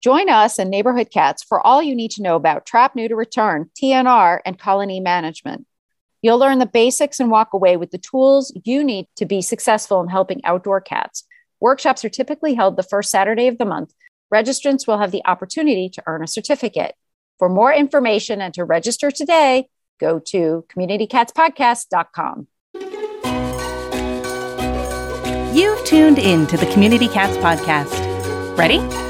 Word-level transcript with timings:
Join 0.00 0.30
us 0.30 0.58
and 0.58 0.70
Neighborhood 0.70 1.10
Cats 1.10 1.42
for 1.42 1.64
all 1.64 1.82
you 1.82 1.94
need 1.94 2.12
to 2.12 2.22
know 2.22 2.34
about 2.34 2.64
trap, 2.64 2.96
neuter, 2.96 3.16
return, 3.16 3.70
TNR, 3.80 4.40
and 4.46 4.58
colony 4.58 4.98
management. 4.98 5.66
You'll 6.22 6.38
learn 6.38 6.58
the 6.58 6.66
basics 6.66 7.20
and 7.20 7.30
walk 7.30 7.52
away 7.52 7.76
with 7.76 7.90
the 7.90 7.98
tools 7.98 8.52
you 8.64 8.82
need 8.82 9.08
to 9.16 9.26
be 9.26 9.42
successful 9.42 10.00
in 10.00 10.08
helping 10.08 10.42
outdoor 10.44 10.80
cats. 10.80 11.24
Workshops 11.60 12.02
are 12.04 12.10
typically 12.10 12.54
held 12.54 12.76
the 12.76 12.82
first 12.82 13.10
Saturday 13.10 13.46
of 13.46 13.58
the 13.58 13.66
month. 13.66 13.92
Registrants 14.32 14.86
will 14.86 14.98
have 14.98 15.10
the 15.10 15.24
opportunity 15.26 15.90
to 15.90 16.02
earn 16.06 16.22
a 16.22 16.26
certificate. 16.26 16.94
For 17.38 17.50
more 17.50 17.72
information 17.72 18.40
and 18.40 18.54
to 18.54 18.64
register 18.64 19.10
today, 19.10 19.68
go 19.98 20.18
to 20.18 20.64
communitycatspodcast.com. 20.74 22.46
You've 25.54 25.84
tuned 25.84 26.18
in 26.18 26.46
to 26.46 26.56
the 26.56 26.70
Community 26.72 27.08
Cats 27.08 27.36
Podcast. 27.38 28.56
Ready? 28.56 29.09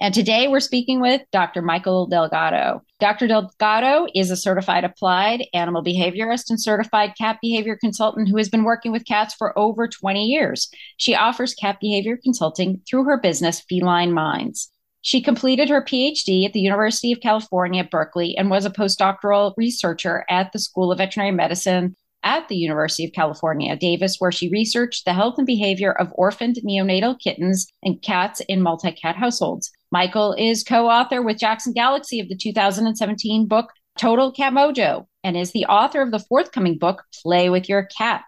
And 0.00 0.12
today 0.12 0.48
we're 0.48 0.60
speaking 0.60 1.00
with 1.00 1.22
Dr. 1.30 1.62
Mikel 1.62 2.06
Delgado. 2.06 2.82
Dr. 2.98 3.28
Delgado 3.28 4.06
is 4.14 4.30
a 4.30 4.36
certified 4.36 4.84
applied 4.84 5.44
animal 5.54 5.84
behaviorist 5.84 6.50
and 6.50 6.60
certified 6.60 7.12
cat 7.16 7.38
behavior 7.40 7.76
consultant 7.76 8.28
who 8.28 8.36
has 8.36 8.48
been 8.48 8.64
working 8.64 8.90
with 8.90 9.06
cats 9.06 9.34
for 9.34 9.56
over 9.56 9.86
20 9.86 10.24
years. 10.24 10.68
She 10.96 11.14
offers 11.14 11.54
cat 11.54 11.78
behavior 11.80 12.16
consulting 12.16 12.80
through 12.88 13.04
her 13.04 13.18
business, 13.18 13.60
Feline 13.60 14.12
Minds. 14.12 14.70
She 15.02 15.20
completed 15.20 15.68
her 15.68 15.82
PhD 15.82 16.46
at 16.46 16.52
the 16.52 16.60
University 16.60 17.12
of 17.12 17.20
California, 17.20 17.84
Berkeley, 17.84 18.36
and 18.36 18.50
was 18.50 18.64
a 18.64 18.70
postdoctoral 18.70 19.52
researcher 19.56 20.24
at 20.30 20.52
the 20.52 20.60
School 20.60 20.92
of 20.92 20.98
Veterinary 20.98 21.32
Medicine 21.32 21.96
at 22.22 22.48
the 22.48 22.56
University 22.56 23.04
of 23.04 23.12
California, 23.12 23.76
Davis, 23.76 24.16
where 24.18 24.32
she 24.32 24.50
researched 24.50 25.04
the 25.04 25.12
health 25.12 25.34
and 25.38 25.46
behavior 25.46 25.92
of 25.92 26.12
orphaned 26.14 26.56
neonatal 26.64 27.18
kittens 27.20 27.66
and 27.82 28.02
cats 28.02 28.40
in 28.48 28.62
multi 28.62 28.92
cat 28.92 29.16
households. 29.16 29.70
Mikel 29.90 30.34
is 30.38 30.64
co 30.64 30.88
author 30.88 31.22
with 31.22 31.38
Jackson 31.38 31.72
Galaxy 31.72 32.20
of 32.20 32.28
the 32.28 32.36
2017 32.36 33.46
book 33.46 33.70
Total 33.98 34.32
Cat 34.32 34.52
Mojo 34.52 35.06
and 35.22 35.36
is 35.36 35.52
the 35.52 35.66
author 35.66 36.02
of 36.02 36.10
the 36.10 36.24
forthcoming 36.28 36.78
book 36.78 37.02
Play 37.22 37.50
with 37.50 37.68
Your 37.68 37.84
Cat. 37.96 38.24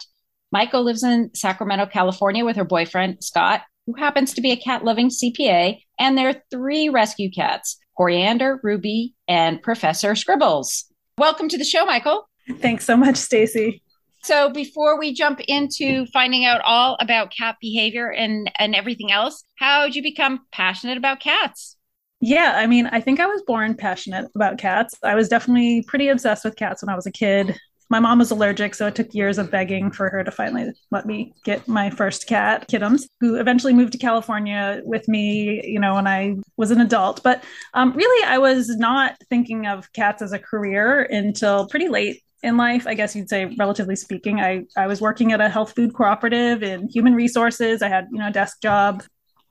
Mikel 0.53 0.85
lives 0.85 1.03
in 1.03 1.31
Sacramento, 1.35 1.87
California 1.87 2.45
with 2.45 2.57
her 2.57 2.65
boyfriend, 2.65 3.25
Scott, 3.25 3.63
who 3.87 3.95
happens 3.95 4.35
to 4.35 4.41
be 4.41 4.53
a 4.53 4.57
cat 4.57 4.85
loving 4.85 5.09
CPA, 5.09 5.81
and 5.99 6.17
their 6.17 6.43
three 6.51 6.89
rescue 6.89 7.31
cats, 7.31 7.79
Coriander, 7.97 8.61
Ruby, 8.63 9.15
and 9.27 9.63
Professor 9.63 10.15
Scribbles. 10.15 10.85
Welcome 11.19 11.49
to 11.49 11.59
the 11.59 11.65
show, 11.65 11.85
Mikel. 11.85 12.29
Thanks 12.59 12.85
so 12.85 12.97
much, 12.97 13.17
Stacy. 13.17 13.83
So 14.25 14.49
before 14.49 14.99
we 14.99 15.13
jump 15.13 15.41
into 15.49 16.07
finding 16.07 16.47
out 16.47 16.63
all 16.65 16.97
about 16.99 17.31
cat 17.31 17.57
behavior 17.61 18.11
and 18.11 18.51
and 18.59 18.75
everything 18.75 19.13
else, 19.13 19.45
how 19.57 19.85
did 19.85 19.95
you 19.95 20.03
become 20.03 20.41
passionate 20.51 20.97
about 20.97 21.21
cats? 21.21 21.77
Yeah, 22.23 22.55
I 22.57 22.67
mean, 22.67 22.87
I 22.87 23.01
think 23.01 23.21
I 23.21 23.27
was 23.27 23.43
born 23.43 23.75
passionate 23.75 24.31
about 24.35 24.57
cats. 24.57 24.95
I 25.03 25.15
was 25.15 25.29
definitely 25.29 25.85
pretty 25.87 26.09
obsessed 26.09 26.43
with 26.43 26.57
cats 26.57 26.83
when 26.83 26.89
I 26.89 26.97
was 26.97 27.05
a 27.05 27.13
kid. 27.13 27.59
My 27.91 28.01
mom 28.01 28.19
was 28.19 28.31
allergic, 28.31 28.75
so 28.75 28.87
it 28.87 28.95
took 28.95 29.13
years 29.13 29.37
of 29.37 29.51
begging 29.51 29.91
for 29.91 30.09
her 30.09 30.25
to 30.25 30.31
finally 30.31 30.73
let 30.91 31.05
me 31.05 31.35
get 31.45 31.69
my 31.69 31.91
first 31.91 32.27
cat, 32.27 32.67
Kittums, 32.67 33.03
who 33.21 33.37
eventually 33.37 33.75
moved 33.75 33.93
to 33.93 33.99
California 33.99 34.81
with 34.85 35.07
me, 35.07 35.61
you 35.67 35.79
know, 35.79 35.97
when 35.97 36.07
I 36.07 36.37
was 36.57 36.71
an 36.71 36.81
adult. 36.81 37.23
But 37.23 37.45
um, 37.75 37.93
really, 37.93 38.27
I 38.27 38.39
was 38.39 38.71
not 38.71 39.17
thinking 39.29 39.67
of 39.67 39.93
cats 39.93 40.23
as 40.23 40.33
a 40.33 40.39
career 40.39 41.03
until 41.03 41.69
pretty 41.69 41.89
late 41.89 42.23
in 42.45 42.59
life, 42.59 42.87
I 42.87 42.95
guess 42.95 43.17
you'd 43.17 43.31
say, 43.31 43.47
relatively 43.59 43.97
speaking. 43.97 44.39
I, 44.39 44.65
I 44.77 44.87
was 44.87 45.01
working 45.01 45.33
at 45.33 45.41
a 45.41 45.49
health 45.49 45.75
food 45.75 45.95
cooperative 45.95 46.63
in 46.63 46.89
human 46.89 47.15
resources. 47.15 47.81
I 47.83 47.89
had, 47.89 48.07
you 48.13 48.19
know, 48.19 48.29
a 48.29 48.33
desk 48.33 48.61
job. 48.61 49.03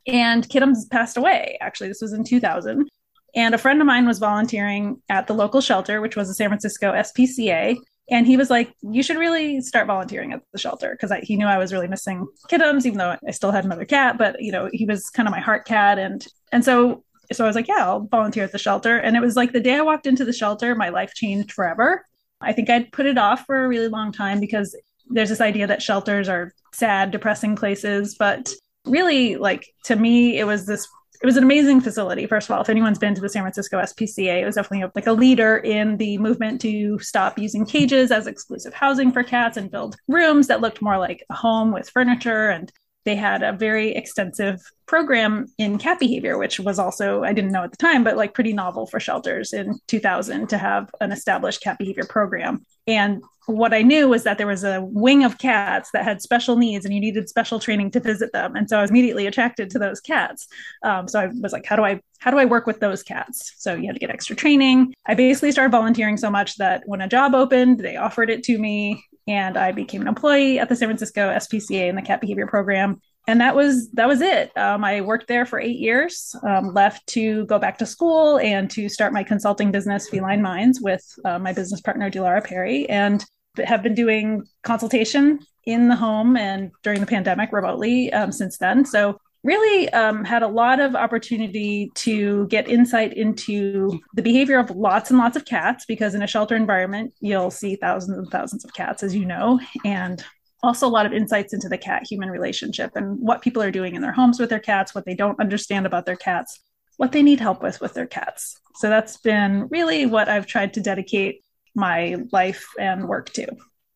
And 0.06 0.48
Kittums 0.48 0.90
passed 0.90 1.18
away. 1.18 1.58
Actually, 1.60 1.88
this 1.88 2.02
was 2.02 2.14
in 2.14 2.24
2000. 2.24 2.88
And 3.36 3.56
a 3.56 3.58
friend 3.58 3.82
of 3.82 3.88
mine 3.88 4.06
was 4.06 4.20
volunteering 4.20 5.02
at 5.10 5.26
the 5.26 5.34
local 5.34 5.60
shelter, 5.60 6.02
which 6.02 6.16
was 6.16 6.28
the 6.28 6.36
San 6.36 6.50
Francisco 6.50 6.94
SPCA. 6.94 7.78
And 8.12 8.28
he 8.28 8.38
was 8.38 8.52
like, 8.52 8.72
You 8.84 9.02
should 9.02 9.18
really 9.18 9.60
start 9.62 9.88
volunteering 9.88 10.34
at 10.34 10.42
the 10.52 10.60
shelter 10.60 10.92
because 10.92 11.12
he 11.24 11.36
knew 11.36 11.48
I 11.48 11.58
was 11.58 11.74
really 11.74 11.88
missing 11.88 12.28
Kittums, 12.52 12.86
even 12.86 13.00
though 13.00 13.18
I 13.28 13.32
still 13.32 13.52
had 13.52 13.66
another 13.66 13.86
cat. 13.86 14.20
But, 14.20 14.40
you 14.40 14.52
know, 14.52 14.70
he 14.72 14.86
was 14.86 15.10
kind 15.10 15.28
of 15.28 15.32
my 15.32 15.40
heart 15.40 15.66
cat. 15.66 15.98
And, 15.98 16.24
and 16.52 16.64
so, 16.64 17.04
so 17.32 17.44
I 17.44 17.48
was 17.48 17.56
like, 17.56 17.68
Yeah, 17.68 17.88
I'll 17.88 18.02
volunteer 18.02 18.44
at 18.44 18.52
the 18.52 18.60
shelter. 18.60 18.98
And 18.98 19.16
it 19.16 19.22
was 19.22 19.36
like 19.36 19.52
the 19.52 19.62
day 19.62 19.76
I 19.76 19.82
walked 19.82 20.06
into 20.06 20.26
the 20.26 20.34
shelter, 20.34 20.76
my 20.76 20.90
life 20.90 21.16
changed 21.16 21.54
forever 21.54 22.06
I 22.44 22.54
think 22.54 22.70
I'd 22.70 22.92
put 22.92 23.06
it 23.06 23.18
off 23.18 23.46
for 23.46 23.64
a 23.64 23.68
really 23.68 23.88
long 23.88 24.12
time 24.12 24.40
because 24.40 24.76
there's 25.10 25.30
this 25.30 25.42
idea 25.42 25.68
that 25.68 25.82
shelters 25.82 26.30
are 26.30 26.54
sad, 26.74 27.12
depressing 27.12 27.56
places. 27.56 28.16
But 28.16 28.54
really, 28.86 29.38
like 29.38 29.68
to 29.86 29.96
me, 29.96 30.40
it 30.40 30.46
was 30.46 30.66
this 30.66 30.88
it 31.22 31.26
was 31.26 31.38
an 31.38 31.44
amazing 31.44 31.80
facility. 31.80 32.28
First 32.28 32.50
of 32.50 32.56
all, 32.56 32.62
if 32.62 32.70
anyone's 32.70 33.00
been 33.00 33.16
to 33.16 33.22
the 33.22 33.30
San 33.30 33.44
Francisco 33.44 33.80
SPCA, 33.80 34.42
it 34.42 34.46
was 34.46 34.56
definitely 34.56 34.92
like 34.94 35.08
a 35.08 35.14
leader 35.14 35.56
in 35.56 35.96
the 35.96 36.18
movement 36.18 36.60
to 36.62 37.00
stop 37.00 37.40
using 37.40 37.66
cages 37.66 38.12
as 38.12 38.28
exclusive 38.28 38.74
housing 38.74 39.10
for 39.10 39.24
cats 39.24 39.56
and 39.56 39.72
build 39.72 39.96
rooms 40.10 40.48
that 40.48 40.60
looked 40.60 40.82
more 40.82 40.98
like 40.98 41.24
a 41.30 41.34
home 41.34 41.72
with 41.72 41.90
furniture 41.90 42.50
and 42.50 42.74
they 43.06 43.16
had 43.16 43.44
a 43.44 43.54
very 43.54 43.96
extensive 43.96 44.60
program 44.86 45.48
in 45.58 45.78
cat 45.78 46.00
behavior, 46.00 46.38
which 46.38 46.60
was 46.60 46.80
also, 46.80 47.24
I 47.24 47.34
didn't 47.34 47.52
know 47.52 47.64
at 47.64 47.72
the 47.72 47.78
time, 47.78 48.04
but 48.04 48.18
like 48.18 48.34
pretty 48.34 48.54
novel 48.54 48.86
for 48.88 49.00
shelters 49.00 49.54
in 49.54 49.80
2000 49.88 50.48
to 50.50 50.58
have 50.58 50.90
an 51.02 51.12
established 51.12 51.62
cat 51.62 51.78
behavior 51.78 52.06
program. 52.06 52.66
And 52.88 53.22
what 53.46 53.74
I 53.74 53.82
knew 53.82 54.08
was 54.08 54.24
that 54.24 54.38
there 54.38 54.48
was 54.48 54.64
a 54.64 54.82
wing 54.82 55.24
of 55.26 55.38
cats 55.38 55.90
that 55.92 56.06
had 56.06 56.22
special 56.22 56.56
needs 56.56 56.86
and 56.86 56.94
you 56.94 57.02
needed 57.02 57.28
special 57.28 57.60
training 57.60 57.92
to 57.92 58.00
visit 58.00 58.32
them. 58.32 58.56
And 58.56 58.70
so 58.70 58.78
I 58.78 58.82
was 58.82 58.90
immediately 58.90 59.28
attracted 59.28 59.70
to 59.72 59.80
those 59.80 60.00
cats. 60.00 60.48
Um, 60.82 61.08
so 61.10 61.20
I 61.20 61.28
was 61.42 61.52
like, 61.52 61.66
how 61.66 61.76
do 61.76 61.84
I, 61.84 62.00
how 62.20 62.32
do 62.32 62.38
I 62.38 62.46
work 62.46 62.66
with 62.66 62.80
those 62.80 63.04
cats? 63.04 63.54
So 63.58 63.74
you 63.74 63.88
had 63.88 63.96
to 63.96 64.00
get 64.00 64.10
extra 64.10 64.36
training. 64.36 64.94
I 65.06 65.16
basically 65.16 65.52
started 65.52 65.72
volunteering 65.72 66.16
so 66.16 66.30
much 66.30 66.56
that 66.58 66.84
when 66.86 67.02
a 67.02 67.08
job 67.08 67.36
opened, 67.36 67.80
they 67.80 67.98
offered 67.98 68.30
it 68.30 68.44
to 68.44 68.58
me 68.58 69.04
and 69.28 69.58
I 69.58 69.72
became 69.72 70.02
an 70.02 70.08
employee 70.08 70.60
at 70.60 70.70
the 70.70 70.76
San 70.76 70.88
Francisco 70.88 71.30
SPCA 71.30 71.90
in 71.90 71.96
the 71.96 72.02
cat 72.02 72.22
behavior 72.22 72.48
program. 72.48 73.00
And 73.26 73.40
that 73.40 73.56
was 73.56 73.90
that 73.92 74.08
was 74.08 74.22
it. 74.22 74.56
Um, 74.58 74.84
I 74.84 75.00
worked 75.00 75.28
there 75.28 75.46
for 75.46 75.60
eight 75.60 75.80
years. 75.80 76.36
Um, 76.46 76.74
left 76.74 77.08
to 77.08 77.46
go 77.46 77.58
back 77.58 77.78
to 77.78 77.86
school 77.86 78.38
and 78.40 78.70
to 78.72 78.90
start 78.90 79.14
my 79.14 79.24
consulting 79.24 79.72
business, 79.72 80.10
Feline 80.10 80.42
Minds, 80.42 80.82
with 80.82 81.06
uh, 81.24 81.40
my 81.40 81.54
business 81.54 81.80
partner, 81.80 82.12
Delara 82.12 82.44
Perry, 82.44 82.90
and 82.90 83.24
have 83.64 83.82
been 83.82 83.94
doing 83.94 84.44
consultation 84.64 85.40
in 85.66 85.88
the 85.88 85.96
home 85.96 86.36
and 86.36 86.72
during 86.82 87.00
the 87.00 87.06
pandemic 87.06 87.54
remotely 87.54 88.12
um, 88.12 88.32
since 88.32 88.58
then. 88.58 88.84
So 88.84 89.20
really 89.44 89.90
um, 89.90 90.24
had 90.24 90.42
a 90.42 90.48
lot 90.48 90.80
of 90.80 90.96
opportunity 90.96 91.92
to 91.96 92.48
get 92.48 92.68
insight 92.70 93.14
into 93.14 94.00
the 94.14 94.22
behavior 94.22 94.58
of 94.58 94.72
lots 94.72 95.10
and 95.10 95.20
lots 95.20 95.36
of 95.36 95.46
cats 95.46 95.86
because 95.86 96.16
in 96.16 96.24
a 96.24 96.28
shelter 96.28 96.56
environment 96.56 97.14
you'll 97.20 97.52
see 97.52 97.76
thousands 97.76 98.18
and 98.18 98.30
thousands 98.30 98.64
of 98.64 98.74
cats 98.74 99.04
as 99.04 99.16
you 99.16 99.26
know 99.26 99.60
and 99.84 100.24
also 100.64 100.88
a 100.88 100.90
lot 100.90 101.06
of 101.06 101.12
insights 101.12 101.54
into 101.54 101.68
the 101.68 101.78
cat 101.78 102.04
human 102.10 102.30
relationship 102.30 102.92
and 102.96 103.20
what 103.20 103.42
people 103.42 103.62
are 103.62 103.72
doing 103.72 103.96
in 103.96 104.02
their 104.02 104.14
homes 104.14 104.40
with 104.40 104.50
their 104.50 104.60
cats 104.60 104.96
what 104.96 105.06
they 105.06 105.16
don't 105.16 105.40
understand 105.40 105.86
about 105.86 106.06
their 106.06 106.16
cats 106.16 106.62
what 106.98 107.12
they 107.12 107.24
need 107.24 107.40
help 107.40 107.64
with 107.64 107.82
with 107.82 107.94
their 107.94 108.06
cats. 108.06 108.60
So 108.76 108.90
that's 108.90 109.18
been 109.18 109.68
really 109.70 110.06
what 110.06 110.30
i've 110.30 110.46
tried 110.46 110.74
to 110.74 110.82
dedicate 110.82 111.44
my 111.76 112.18
life 112.32 112.68
and 112.80 113.08
work 113.08 113.32
to. 113.34 113.48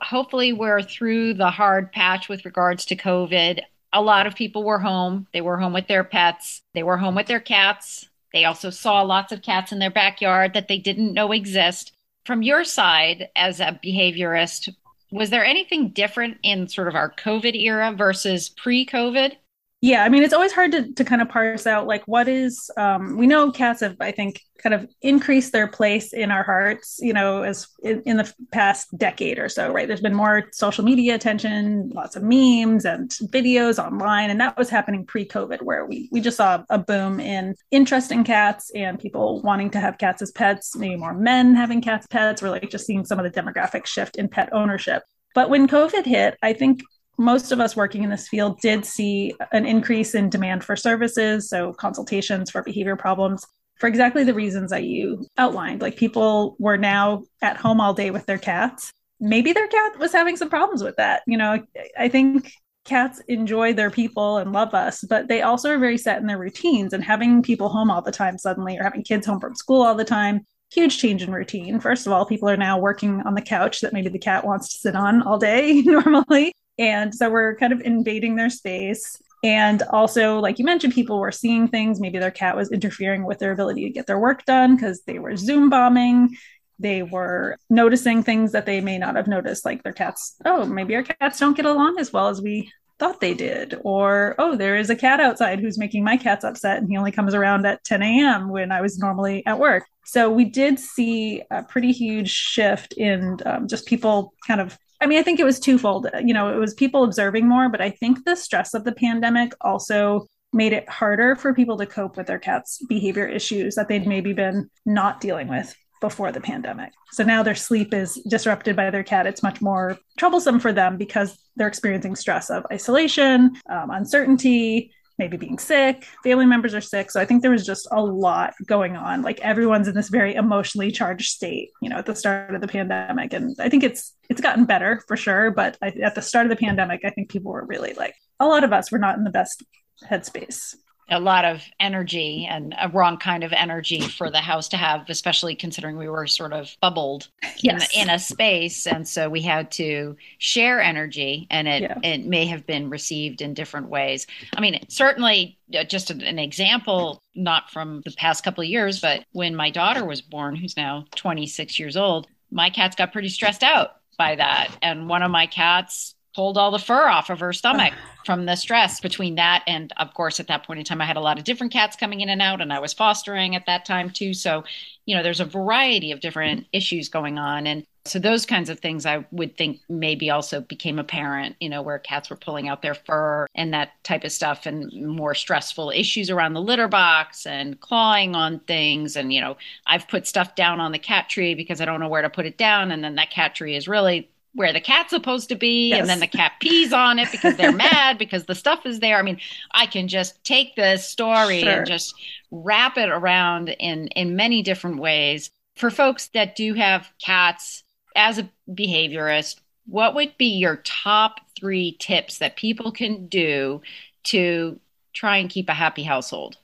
Hopefully 0.01 0.54
we're 0.54 0.81
through 0.81 1.36
the 1.36 1.50
hard 1.50 1.92
patch 1.92 2.27
with 2.30 2.45
regards 2.45 2.86
to 2.86 2.95
covid 2.95 3.62
a 3.94 4.01
lot 4.01 4.28
of 4.28 4.36
people 4.36 4.63
were 4.63 4.80
home. 4.80 5.28
They 5.34 5.42
were 5.42 5.57
home 5.57 5.74
with 5.74 5.88
their 5.88 6.04
pets, 6.04 6.62
they 6.74 6.84
were 6.84 6.98
home 6.98 7.16
with 7.16 7.28
their 7.28 7.39
cats. 7.39 8.10
They 8.34 8.45
also 8.45 8.69
saw 8.69 9.01
lots 9.01 9.31
of 9.31 9.42
cats 9.42 9.72
in 9.72 9.80
their 9.80 9.89
backyard 9.89 10.54
that 10.54 10.68
they 10.68 10.78
didn't 10.78 11.13
know 11.13 11.31
exist. 11.31 11.94
From 12.25 12.44
your 12.44 12.66
side 12.66 13.30
as 13.36 13.60
a 13.60 13.80
behaviorist, 13.84 14.75
was 15.12 15.30
there 15.30 15.45
anything 15.45 15.89
different 15.89 16.38
in 16.44 16.68
sort 16.68 16.89
of 16.89 16.95
our 16.95 17.10
COVID 17.10 17.56
era 17.56 17.94
versus 17.94 18.50
pre 18.50 18.86
COVID? 18.86 19.38
Yeah 19.81 20.03
i 20.03 20.09
mean 20.09 20.24
it's 20.24 20.33
always 20.33 20.53
hard 20.53 20.71
to, 20.71 20.91
to 20.94 21.03
kind 21.03 21.21
of 21.21 21.29
parse 21.29 21.68
out 21.68 21.88
like 21.88 22.03
what 22.07 22.27
is 22.27 22.71
um, 22.77 23.18
we 23.18 23.27
know 23.27 23.51
cats 23.51 23.81
have 23.81 23.95
i 24.00 24.12
think 24.12 24.41
kind 24.57 24.74
of 24.74 24.89
increased 25.01 25.51
their 25.51 25.68
place 25.68 26.13
in 26.13 26.31
our 26.31 26.44
hearts 26.44 26.97
you 27.01 27.13
know 27.13 27.44
as 27.44 27.68
in, 27.83 28.01
in, 28.06 28.18
the 28.18 28.33
past 28.51 28.95
decade 28.97 29.38
or 29.39 29.50
so 29.50 29.71
right? 29.71 29.88
There's 29.88 30.01
been 30.01 30.15
more 30.15 30.50
social 30.51 30.83
media 30.83 31.15
attention 31.15 31.89
lots 31.94 32.15
of 32.15 32.24
memes 32.24 32.85
and 32.85 33.09
videos 33.31 33.83
online 33.83 34.29
and 34.29 34.41
that 34.41 34.57
was 34.57 34.69
happening 34.69 35.06
pre-covid 35.06 35.62
where 35.62 35.85
we 35.85 36.09
we 36.12 36.21
just 36.21 36.38
saw 36.38 36.63
a 36.69 36.80
boom 36.80 37.19
in 37.19 37.56
interest 37.71 38.12
in 38.12 38.23
cats 38.23 38.71
and 38.73 39.00
people 39.00 39.41
wanting 39.41 39.69
to 39.71 39.80
have 39.80 39.97
cats 39.97 40.21
as 40.21 40.31
pets 40.31 40.75
maybe 40.75 40.95
more 40.95 41.13
men 41.13 41.56
having 41.56 41.81
cats 41.81 42.07
pets 42.07 42.41
we're 42.41 42.50
like 42.50 42.69
just 42.69 42.85
seeing 42.85 43.06
some 43.06 43.19
of 43.19 43.31
the 43.31 43.41
demographic 43.41 43.85
shift 43.85 44.18
in 44.18 44.27
pet 44.27 44.50
ownership. 44.53 45.03
But 45.35 45.50
when 45.50 45.68
covid 45.68 46.06
hit 46.06 46.38
i 46.41 46.53
think 46.53 46.81
most 47.18 47.52
of 47.52 47.60
us 47.60 47.75
working 47.75 48.04
in 48.04 48.10
this 48.10 48.28
field 48.28 48.60
did 48.62 48.86
see 48.86 49.34
an 49.52 49.66
increase 49.66 50.14
in 50.16 50.30
demand 50.30 50.64
for 50.64 50.75
services, 50.75 51.50
so 51.50 51.74
consultations 51.74 52.52
for 52.52 52.62
behavior 52.62 52.96
problems, 52.96 53.46
for 53.80 53.88
exactly 53.88 54.24
the 54.24 54.34
reasons 54.34 54.72
that 54.72 54.84
you 54.84 55.25
outlined. 55.38 55.81
Like 55.81 55.98
people 55.98 56.56
were 56.60 56.78
now 56.78 57.24
at 57.42 57.58
home 57.58 57.81
all 57.81 57.94
day 57.94 58.12
with 58.12 58.25
their 58.25 58.38
cats. 58.38 58.92
Maybe 59.19 59.52
their 59.52 59.68
cat 59.68 59.98
was 59.98 60.12
having 60.12 60.38
some 60.38 60.50
problems 60.50 60.84
with 60.84 60.96
that. 60.98 61.24
You 61.25 61.38
know, 61.38 61.64
I 61.98 62.08
think 62.08 62.52
cats 62.86 63.19
enjoy 63.28 63.74
their 63.74 63.92
people 63.92 64.38
and 64.38 64.54
love 64.54 64.74
us, 64.74 65.04
but 65.08 65.28
they 65.28 65.42
also 65.42 65.72
are 65.72 65.80
very 65.80 65.98
set 65.98 66.22
in 66.22 66.28
their 66.28 66.38
routines 66.38 66.94
and 66.94 67.04
having 67.04 67.42
people 67.42 67.69
home 67.69 67.92
all 67.92 68.02
the 68.02 68.12
time 68.12 68.38
suddenly 68.38 68.78
or 68.78 68.84
having 68.84 69.04
kids 69.04 69.25
home 69.25 69.40
from 69.40 69.56
school 69.56 69.81
all 69.81 69.96
the 69.96 70.06
time. 70.06 70.42
Huge 70.72 70.98
change 70.98 71.24
in 71.24 71.31
routine. 71.31 71.80
First 71.80 72.08
of 72.08 72.14
all, 72.14 72.25
people 72.25 72.50
are 72.50 72.58
now 72.58 72.78
working 72.78 73.22
on 73.25 73.36
the 73.36 73.42
couch 73.42 73.81
that 73.81 73.94
maybe 73.94 74.10
the 74.10 74.19
cat 74.19 74.46
wants 74.46 74.74
to 74.74 74.80
sit 74.80 74.96
on 74.96 75.22
all 75.22 75.38
day 75.38 75.81
normally. 75.86 76.54
And 76.77 77.13
so 77.13 77.29
we're 77.29 77.56
kind 77.56 77.74
of 77.74 77.81
invading 77.81 78.35
their 78.35 78.50
space. 78.50 79.21
And 79.44 79.83
also, 79.91 80.39
like 80.39 80.59
you 80.59 80.65
mentioned, 80.65 80.94
people 80.94 81.19
were 81.19 81.31
seeing 81.31 81.68
things. 81.68 82.00
Maybe 82.00 82.19
their 82.19 82.31
cat 82.31 82.56
was 82.56 82.71
interfering 82.71 83.25
with 83.25 83.39
their 83.39 83.51
ability 83.51 83.83
to 83.85 83.91
get 83.91 84.07
their 84.07 84.19
work 84.19 84.45
done 84.45 84.75
because 84.75 85.03
they 85.03 85.19
were 85.19 85.35
Zoom 85.35 85.69
bombing. 85.69 86.35
They 86.79 87.03
were 87.03 87.57
noticing 87.69 88.24
things 88.24 88.51
that 88.51 88.65
they 88.65 88.81
may 88.81 88.97
not 88.97 89.15
have 89.15 89.27
noticed, 89.27 89.65
like 89.65 89.83
their 89.83 89.94
cats. 89.94 90.35
Oh, 90.45 90.65
maybe 90.65 90.95
our 90.95 91.03
cats 91.03 91.39
don't 91.39 91.57
get 91.57 91.65
along 91.65 91.97
as 92.00 92.13
well 92.13 92.27
as 92.27 92.41
we 92.41 92.71
thought 93.00 93.19
they 93.19 93.33
did. 93.33 93.80
Or, 93.83 94.35
oh, 94.39 94.56
there 94.56 94.77
is 94.77 94.89
a 94.89 94.95
cat 94.95 95.19
outside 95.19 95.59
who's 95.59 95.77
making 95.77 96.03
my 96.03 96.18
cats 96.18 96.44
upset 96.44 96.77
and 96.77 96.89
he 96.89 96.97
only 96.97 97.12
comes 97.12 97.33
around 97.33 97.65
at 97.65 97.83
10 97.83 98.01
a.m. 98.01 98.50
when 98.50 98.71
I 98.71 98.81
was 98.81 98.97
normally 98.97 99.45
at 99.45 99.59
work. 99.59 99.85
So 100.06 100.31
we 100.31 100.45
did 100.45 100.80
see 100.80 101.44
a 101.51 101.63
pretty 101.63 101.91
huge 101.91 102.31
shift 102.31 102.94
in 102.94 103.38
um, 103.45 103.68
just 103.68 103.85
people 103.85 104.33
kind 104.45 104.62
of 104.62 104.77
I 104.99 105.05
mean, 105.05 105.19
I 105.19 105.23
think 105.23 105.39
it 105.39 105.45
was 105.45 105.59
twofold. 105.59 106.07
You 106.23 106.33
know, 106.33 106.51
it 106.51 106.57
was 106.57 106.73
people 106.73 107.03
observing 107.03 107.47
more, 107.47 107.69
but 107.69 107.81
I 107.81 107.91
think 107.91 108.25
the 108.25 108.35
stress 108.35 108.73
of 108.73 108.83
the 108.83 108.91
pandemic 108.91 109.53
also 109.61 110.27
made 110.53 110.73
it 110.73 110.89
harder 110.89 111.35
for 111.35 111.53
people 111.53 111.77
to 111.77 111.85
cope 111.85 112.17
with 112.17 112.27
their 112.27 112.39
cats' 112.39 112.83
behavior 112.88 113.27
issues 113.27 113.75
that 113.75 113.88
they'd 113.88 114.07
maybe 114.07 114.33
been 114.33 114.69
not 114.85 115.21
dealing 115.21 115.47
with 115.47 115.75
before 115.99 116.31
the 116.31 116.41
pandemic. 116.41 116.94
So 117.11 117.23
now 117.23 117.44
their 117.44 117.55
sleep 117.55 117.94
is 117.94 118.15
disrupted 118.29 118.75
by 118.75 118.89
their 118.91 119.03
cat. 119.03 119.27
It's 119.27 119.44
much 119.44 119.61
more 119.61 119.97
troublesome 120.17 120.59
for 120.59 120.71
them 120.71 120.97
because 120.97 121.38
they're 121.55 121.67
experiencing 121.67 122.15
stress 122.15 122.49
of 122.49 122.65
isolation, 122.71 123.55
um, 123.69 123.89
uncertainty, 123.89 124.91
maybe 125.18 125.38
being 125.38 125.58
sick, 125.58 126.06
family 126.24 126.46
members 126.46 126.74
are 126.74 126.81
sick. 126.81 127.12
So 127.12 127.19
I 127.19 127.25
think 127.25 127.42
there 127.42 127.52
was 127.52 127.66
just 127.66 127.88
a 127.92 128.02
lot 128.02 128.54
going 128.66 128.96
on. 128.96 129.22
Like 129.22 129.40
everyone's 129.42 129.88
in 129.88 129.96
this 129.96 130.10
very 130.10 130.36
emotionally 130.36 130.92
charged 130.92 131.30
state, 131.30 131.69
you 131.81 131.90
know, 131.90 131.98
at 131.98 132.06
the 132.06 132.16
start 132.16 132.54
of 132.54 132.62
the 132.62 132.68
pandemic. 132.68 133.34
And 133.34 133.56
I 133.60 133.69
think 133.69 133.84
it's 133.84 134.14
it's 134.30 134.42
gotten 134.42 134.66
better 134.66 135.02
for 135.08 135.18
sure. 135.18 135.52
But 135.52 135.78
I, 135.81 135.88
at 136.04 136.16
the 136.16 136.22
start 136.22 136.46
of 136.46 136.50
the 136.50 136.56
pandemic, 136.56 137.02
I 137.04 137.10
think 137.10 137.30
people 137.30 137.52
were 137.52 137.66
really 137.66 137.94
like 137.94 138.16
a 138.40 138.46
lot 138.46 138.64
of 138.64 138.74
us 138.74 138.92
were 138.92 139.00
not 139.00 139.18
in 139.18 139.24
the 139.24 139.30
best 139.30 139.64
headspace 140.10 140.75
a 141.09 141.19
lot 141.19 141.45
of 141.45 141.63
energy 141.80 142.48
and 142.50 142.75
a 142.80 142.89
wrong 142.89 143.18
kind 143.18 143.44
of 143.44 143.54
energy 143.54 144.01
for 144.01 144.30
the 144.30 144.39
house 144.39 144.68
to 144.69 144.77
have, 144.77 145.09
especially 145.09 145.56
considering 145.56 145.98
we 145.98 146.09
were 146.09 146.27
sort 146.27 146.54
of 146.54 146.75
bubbled 146.81 147.30
yes. 147.57 147.88
in, 147.95 148.04
in, 148.04 148.09
a 148.09 148.19
space. 148.19 148.86
And 148.86 149.07
so 149.07 149.30
we 149.30 149.42
had 149.42 149.71
to 149.71 150.18
share 150.38 150.81
energy 150.81 151.48
and 151.50 151.68
it, 151.68 151.83
yeah. 151.83 151.98
it 152.04 152.25
may 152.25 152.45
have 152.45 152.65
been 152.65 152.89
received 152.89 153.42
in 153.42 153.54
different 153.54 153.88
ways. 153.88 154.27
I 154.56 154.62
mean, 154.62 154.86
certainly 154.89 155.57
uh, 155.74 155.83
just 155.86 156.12
an 156.12 156.39
example, 156.39 157.21
not 157.36 157.69
from 157.69 158.01
the 158.04 158.12
past 158.12 158.44
couple 158.44 158.63
of 158.63 158.69
years, 158.69 159.00
but 159.00 159.24
when 159.31 159.56
my 159.56 159.69
daughter 159.69 160.06
was 160.06 160.21
born, 160.21 160.56
who's 160.56 160.75
now 160.75 161.06
26 161.15 161.80
years 161.80 161.95
old, 161.95 162.27
my 162.51 162.69
cats 162.69 162.95
got 162.95 163.13
pretty 163.13 163.30
stressed 163.30 163.63
out 163.63 163.98
by 164.18 164.36
that. 164.36 164.69
And 164.81 165.07
one 165.07 165.24
of 165.24 165.31
my 165.31 165.48
cats 165.48 166.15
pulled 166.38 166.57
all 166.57 166.69
the 166.69 166.78
fur 166.78 167.07
off 167.10 167.31
of 167.31 167.39
her 167.39 167.51
stomach 167.51 167.94
from 168.25 168.45
the 168.45 168.56
stress 168.56 169.00
between 169.00 169.36
that 169.36 169.63
and 169.66 169.92
of 169.98 170.13
course 170.13 170.39
at 170.39 170.48
that 170.48 170.63
point 170.66 170.78
in 170.78 170.86
time 170.86 171.01
i 171.01 171.06
had 171.06 171.18
a 171.18 171.22
lot 171.22 171.39
of 171.39 171.44
different 171.44 171.74
cats 171.74 171.95
coming 171.95 172.22
in 172.22 172.30
and 172.30 172.42
out 172.42 172.62
and 172.62 172.72
i 172.72 172.80
was 172.80 172.94
fostering 172.94 173.56
at 173.56 173.66
that 173.66 173.86
time 173.86 174.10
too. 174.10 174.34
So 174.34 174.63
you 175.06 175.16
know 175.16 175.24
there's 175.24 175.39
a 175.39 175.45
variety 175.45 176.12
of 176.12 176.19
different 176.19 176.68
issues 176.74 177.10
going 177.10 177.38
on. 177.38 177.66
And 177.66 177.86
so 178.06 178.19
those 178.19 178.45
kinds 178.45 178.69
of 178.69 178.80
things 178.80 179.06
i 179.06 179.25
would 179.31 179.57
think 179.57 179.81
maybe 179.89 180.30
also 180.30 180.62
became 180.62 180.98
apparent 180.98 181.57
you 181.60 181.68
know 181.68 181.81
where 181.81 182.00
cats 182.00 182.30
were 182.30 182.38
pulling 182.38 182.69
out 182.69 182.81
their 182.81 182.94
fur 182.94 183.48
and 183.54 183.74
that 183.74 183.92
type 184.04 184.24
of 184.24 184.31
stuff 184.31 184.66
and 184.66 184.94
more 184.94 185.36
stressful 185.36 185.92
issues 185.92 186.30
around 186.30 186.54
the 186.54 186.62
litter 186.62 186.88
box 186.88 187.45
and 187.45 187.81
clawing 187.81 188.33
on 188.33 188.60
things. 188.62 189.18
And 189.18 189.33
you 189.33 189.42
know 189.42 189.57
i've 189.86 190.07
put 190.07 190.28
stuff 190.28 190.56
down 190.56 190.80
on 190.80 190.92
the 190.94 191.00
cat 191.00 191.28
tree 191.28 191.54
because 191.54 191.81
i 191.81 191.86
don't 191.86 192.00
know 192.00 192.10
where 192.10 192.22
to 192.22 192.30
put 192.30 192.45
it 192.45 192.57
down 192.57 192.92
and 192.92 193.04
then 193.04 193.16
that 193.16 193.31
cat 193.31 193.56
tree 193.56 193.75
is 193.75 193.88
really 193.88 194.30
where 194.57 194.74
the 194.74 194.81
cat's 194.81 195.12
supposed 195.12 195.50
to 195.50 195.56
be 195.56 195.89
yes. 195.89 196.00
and 196.00 196.09
then 196.09 196.19
the 196.19 196.25
cat 196.25 196.54
pees 196.59 196.92
on 196.92 197.19
it 197.19 197.31
because 197.31 197.56
they're 197.57 197.71
mad 197.89 198.18
because 198.18 198.45
the 198.45 198.56
stuff 198.56 198.88
is 198.88 199.00
there 199.00 199.18
i 199.18 199.21
mean 199.21 199.39
i 199.71 199.86
can 199.86 200.07
just 200.07 200.44
take 200.44 200.75
this 200.75 201.07
story 201.07 201.62
sure. 201.62 201.69
and 201.69 201.86
just 201.86 202.15
wrap 202.50 202.98
it 202.98 203.09
around 203.09 203.69
in 203.69 204.07
in 204.07 204.36
many 204.36 204.63
different 204.63 205.00
ways 205.00 205.51
for 205.75 205.92
folks 205.92 206.30
that 206.30 206.56
do 206.56 206.74
have 206.74 207.07
cats 207.24 207.83
as 208.15 208.39
a 208.39 208.50
behaviorist 208.68 209.59
what 209.86 210.15
would 210.15 210.36
be 210.39 210.57
your 210.57 210.77
top 210.77 211.39
3 211.59 211.95
tips 212.00 212.39
that 212.39 212.56
people 212.56 212.92
can 212.92 213.27
do 213.27 213.80
to 214.24 214.80
try 215.13 215.38
and 215.38 215.51
keep 215.51 215.69
a 215.69 215.74
happy 215.74 216.04
household 216.04 216.57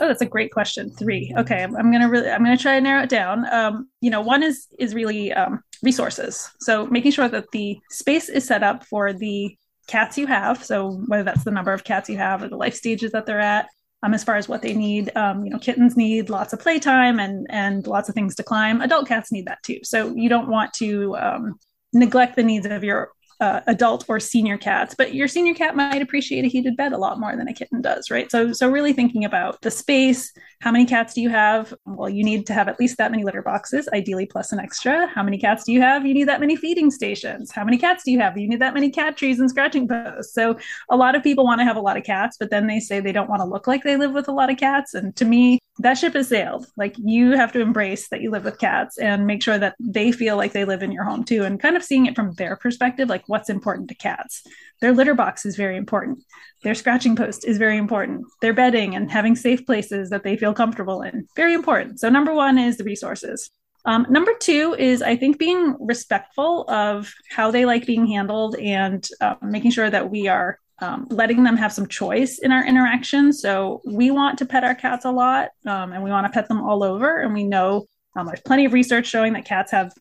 Oh, 0.00 0.06
that's 0.06 0.22
a 0.22 0.26
great 0.26 0.52
question. 0.52 0.90
Three. 0.90 1.34
Okay, 1.36 1.60
I'm, 1.60 1.76
I'm 1.76 1.90
gonna 1.90 2.08
really 2.08 2.30
I'm 2.30 2.44
gonna 2.44 2.56
try 2.56 2.76
and 2.76 2.84
narrow 2.84 3.02
it 3.02 3.08
down. 3.08 3.52
Um, 3.52 3.88
you 4.00 4.10
know, 4.10 4.20
one 4.20 4.44
is 4.44 4.68
is 4.78 4.94
really 4.94 5.32
um, 5.32 5.60
resources. 5.82 6.50
So 6.60 6.86
making 6.86 7.12
sure 7.12 7.28
that 7.28 7.50
the 7.52 7.78
space 7.90 8.28
is 8.28 8.46
set 8.46 8.62
up 8.62 8.84
for 8.84 9.12
the 9.12 9.56
cats 9.86 10.18
you 10.18 10.26
have. 10.26 10.62
So 10.64 10.92
whether 11.06 11.24
that's 11.24 11.44
the 11.44 11.50
number 11.50 11.72
of 11.72 11.84
cats 11.84 12.08
you 12.08 12.16
have 12.18 12.42
or 12.42 12.48
the 12.48 12.56
life 12.56 12.74
stages 12.74 13.12
that 13.12 13.26
they're 13.26 13.40
at. 13.40 13.68
Um, 14.04 14.14
as 14.14 14.22
far 14.22 14.36
as 14.36 14.48
what 14.48 14.62
they 14.62 14.74
need, 14.74 15.10
um, 15.16 15.44
you 15.44 15.50
know, 15.50 15.58
kittens 15.58 15.96
need 15.96 16.30
lots 16.30 16.52
of 16.52 16.60
playtime 16.60 17.18
and 17.18 17.48
and 17.50 17.84
lots 17.84 18.08
of 18.08 18.14
things 18.14 18.36
to 18.36 18.44
climb. 18.44 18.80
Adult 18.80 19.08
cats 19.08 19.32
need 19.32 19.46
that 19.46 19.60
too. 19.64 19.80
So 19.82 20.14
you 20.14 20.28
don't 20.28 20.48
want 20.48 20.72
to 20.74 21.16
um, 21.16 21.58
neglect 21.92 22.36
the 22.36 22.44
needs 22.44 22.64
of 22.66 22.84
your 22.84 23.10
uh, 23.40 23.60
adult 23.66 24.04
or 24.08 24.18
senior 24.18 24.58
cats, 24.58 24.94
but 24.96 25.14
your 25.14 25.28
senior 25.28 25.54
cat 25.54 25.76
might 25.76 26.02
appreciate 26.02 26.44
a 26.44 26.48
heated 26.48 26.76
bed 26.76 26.92
a 26.92 26.98
lot 26.98 27.20
more 27.20 27.36
than 27.36 27.48
a 27.48 27.54
kitten 27.54 27.80
does, 27.80 28.10
right? 28.10 28.30
So, 28.30 28.52
so 28.52 28.68
really 28.68 28.92
thinking 28.92 29.24
about 29.24 29.60
the 29.62 29.70
space. 29.70 30.32
How 30.60 30.72
many 30.72 30.86
cats 30.86 31.14
do 31.14 31.20
you 31.20 31.28
have? 31.30 31.72
Well, 31.86 32.08
you 32.08 32.24
need 32.24 32.46
to 32.48 32.52
have 32.52 32.68
at 32.68 32.80
least 32.80 32.98
that 32.98 33.10
many 33.10 33.22
litter 33.22 33.42
boxes, 33.42 33.88
ideally 33.92 34.26
plus 34.26 34.52
an 34.52 34.58
extra. 34.58 35.06
How 35.06 35.22
many 35.22 35.38
cats 35.38 35.64
do 35.64 35.72
you 35.72 35.80
have? 35.80 36.04
You 36.04 36.14
need 36.14 36.28
that 36.28 36.40
many 36.40 36.56
feeding 36.56 36.90
stations. 36.90 37.52
How 37.52 37.64
many 37.64 37.78
cats 37.78 38.02
do 38.04 38.10
you 38.10 38.18
have? 38.18 38.36
You 38.36 38.48
need 38.48 38.60
that 38.60 38.74
many 38.74 38.90
cat 38.90 39.16
trees 39.16 39.38
and 39.38 39.48
scratching 39.48 39.86
posts. 39.86 40.34
So, 40.34 40.58
a 40.90 40.96
lot 40.96 41.14
of 41.14 41.22
people 41.22 41.44
want 41.44 41.60
to 41.60 41.64
have 41.64 41.76
a 41.76 41.80
lot 41.80 41.96
of 41.96 42.04
cats, 42.04 42.36
but 42.38 42.50
then 42.50 42.66
they 42.66 42.80
say 42.80 42.98
they 42.98 43.12
don't 43.12 43.30
want 43.30 43.40
to 43.40 43.46
look 43.46 43.66
like 43.66 43.84
they 43.84 43.96
live 43.96 44.12
with 44.12 44.28
a 44.28 44.32
lot 44.32 44.50
of 44.50 44.56
cats. 44.56 44.94
And 44.94 45.14
to 45.16 45.24
me, 45.24 45.60
that 45.78 45.94
ship 45.94 46.14
has 46.14 46.28
sailed. 46.28 46.66
Like 46.76 46.96
you 46.98 47.32
have 47.32 47.52
to 47.52 47.60
embrace 47.60 48.08
that 48.08 48.20
you 48.20 48.30
live 48.30 48.44
with 48.44 48.58
cats 48.58 48.98
and 48.98 49.26
make 49.26 49.42
sure 49.42 49.58
that 49.58 49.76
they 49.78 50.12
feel 50.12 50.36
like 50.36 50.52
they 50.52 50.64
live 50.64 50.82
in 50.82 50.92
your 50.92 51.04
home 51.04 51.24
too. 51.24 51.44
And 51.44 51.60
kind 51.60 51.76
of 51.76 51.84
seeing 51.84 52.06
it 52.06 52.16
from 52.16 52.32
their 52.34 52.56
perspective, 52.56 53.08
like 53.08 53.27
what's 53.28 53.50
important 53.50 53.88
to 53.88 53.94
cats. 53.94 54.42
Their 54.80 54.92
litter 54.92 55.14
box 55.14 55.46
is 55.46 55.56
very 55.56 55.76
important. 55.76 56.24
Their 56.62 56.74
scratching 56.74 57.14
post 57.14 57.46
is 57.46 57.58
very 57.58 57.76
important. 57.76 58.26
Their 58.42 58.52
bedding 58.52 58.96
and 58.96 59.10
having 59.10 59.36
safe 59.36 59.64
places 59.64 60.10
that 60.10 60.24
they 60.24 60.36
feel 60.36 60.54
comfortable 60.54 61.02
in, 61.02 61.28
very 61.36 61.54
important. 61.54 62.00
So, 62.00 62.08
number 62.08 62.34
one 62.34 62.58
is 62.58 62.76
the 62.76 62.84
resources. 62.84 63.50
Um, 63.84 64.06
number 64.10 64.32
two 64.38 64.74
is, 64.78 65.02
I 65.02 65.16
think, 65.16 65.38
being 65.38 65.76
respectful 65.78 66.68
of 66.68 67.12
how 67.30 67.50
they 67.50 67.64
like 67.64 67.86
being 67.86 68.06
handled 68.06 68.56
and 68.56 69.06
uh, 69.20 69.36
making 69.40 69.70
sure 69.70 69.88
that 69.88 70.10
we 70.10 70.26
are 70.26 70.58
um, 70.80 71.06
letting 71.10 71.42
them 71.42 71.56
have 71.56 71.72
some 71.72 71.86
choice 71.86 72.38
in 72.38 72.52
our 72.52 72.64
interaction. 72.64 73.32
So 73.32 73.80
we 73.84 74.10
want 74.10 74.38
to 74.38 74.46
pet 74.46 74.64
our 74.64 74.74
cats 74.74 75.04
a 75.04 75.10
lot, 75.10 75.50
um, 75.66 75.92
and 75.92 76.02
we 76.02 76.10
want 76.10 76.26
to 76.26 76.32
pet 76.32 76.48
them 76.48 76.60
all 76.62 76.84
over. 76.84 77.20
And 77.20 77.34
we 77.34 77.44
know 77.44 77.86
um, 78.16 78.26
there's 78.26 78.40
plenty 78.40 78.64
of 78.64 78.72
research 78.72 79.06
showing 79.06 79.32
that 79.34 79.44
cats 79.44 79.72
have 79.72 79.92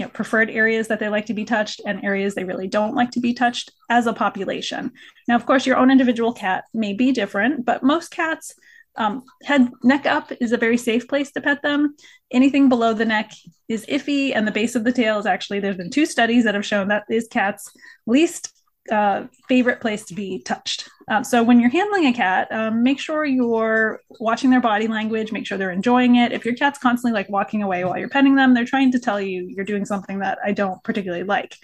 you 0.00 0.06
know, 0.06 0.10
preferred 0.10 0.48
areas 0.48 0.88
that 0.88 0.98
they 0.98 1.10
like 1.10 1.26
to 1.26 1.34
be 1.34 1.44
touched 1.44 1.82
and 1.84 2.02
areas 2.02 2.34
they 2.34 2.44
really 2.44 2.66
don't 2.66 2.94
like 2.94 3.10
to 3.10 3.20
be 3.20 3.34
touched 3.34 3.70
as 3.90 4.06
a 4.06 4.14
population. 4.14 4.92
Now, 5.28 5.36
of 5.36 5.44
course, 5.44 5.66
your 5.66 5.76
own 5.76 5.90
individual 5.90 6.32
cat 6.32 6.64
may 6.72 6.94
be 6.94 7.12
different, 7.12 7.66
but 7.66 7.82
most 7.82 8.10
cats 8.10 8.54
um, 8.96 9.22
head 9.44 9.70
neck 9.84 10.06
up 10.06 10.32
is 10.40 10.52
a 10.52 10.56
very 10.56 10.78
safe 10.78 11.06
place 11.06 11.30
to 11.32 11.42
pet 11.42 11.60
them. 11.60 11.96
Anything 12.30 12.70
below 12.70 12.94
the 12.94 13.04
neck 13.04 13.30
is 13.68 13.84
iffy, 13.86 14.34
and 14.34 14.48
the 14.48 14.52
base 14.52 14.74
of 14.74 14.84
the 14.84 14.92
tail 14.92 15.18
is 15.18 15.26
actually 15.26 15.60
there's 15.60 15.76
been 15.76 15.90
two 15.90 16.06
studies 16.06 16.44
that 16.44 16.54
have 16.54 16.64
shown 16.64 16.88
that 16.88 17.04
is 17.10 17.28
cats' 17.28 17.70
least 18.06 18.54
uh, 18.90 19.24
favorite 19.48 19.80
place 19.80 20.04
to 20.06 20.14
be 20.14 20.40
touched. 20.42 20.88
Um, 21.08 21.24
so 21.24 21.42
when 21.42 21.60
you're 21.60 21.70
handling 21.70 22.06
a 22.06 22.12
cat, 22.12 22.50
um, 22.50 22.82
make 22.82 23.00
sure 23.00 23.24
you're 23.24 24.00
watching 24.20 24.50
their 24.50 24.60
body 24.60 24.86
language, 24.86 25.32
make 25.32 25.46
sure 25.46 25.58
they're 25.58 25.70
enjoying 25.70 26.16
it. 26.16 26.32
If 26.32 26.44
your 26.44 26.54
cat's 26.54 26.78
constantly 26.78 27.12
like 27.12 27.28
walking 27.28 27.62
away 27.62 27.84
while 27.84 27.98
you're 27.98 28.08
petting 28.08 28.36
them, 28.36 28.54
they're 28.54 28.64
trying 28.64 28.92
to 28.92 28.98
tell 28.98 29.20
you 29.20 29.42
you're 29.48 29.64
doing 29.64 29.84
something 29.84 30.20
that 30.20 30.38
I 30.44 30.52
don't 30.52 30.82
particularly 30.82 31.24
like. 31.24 31.56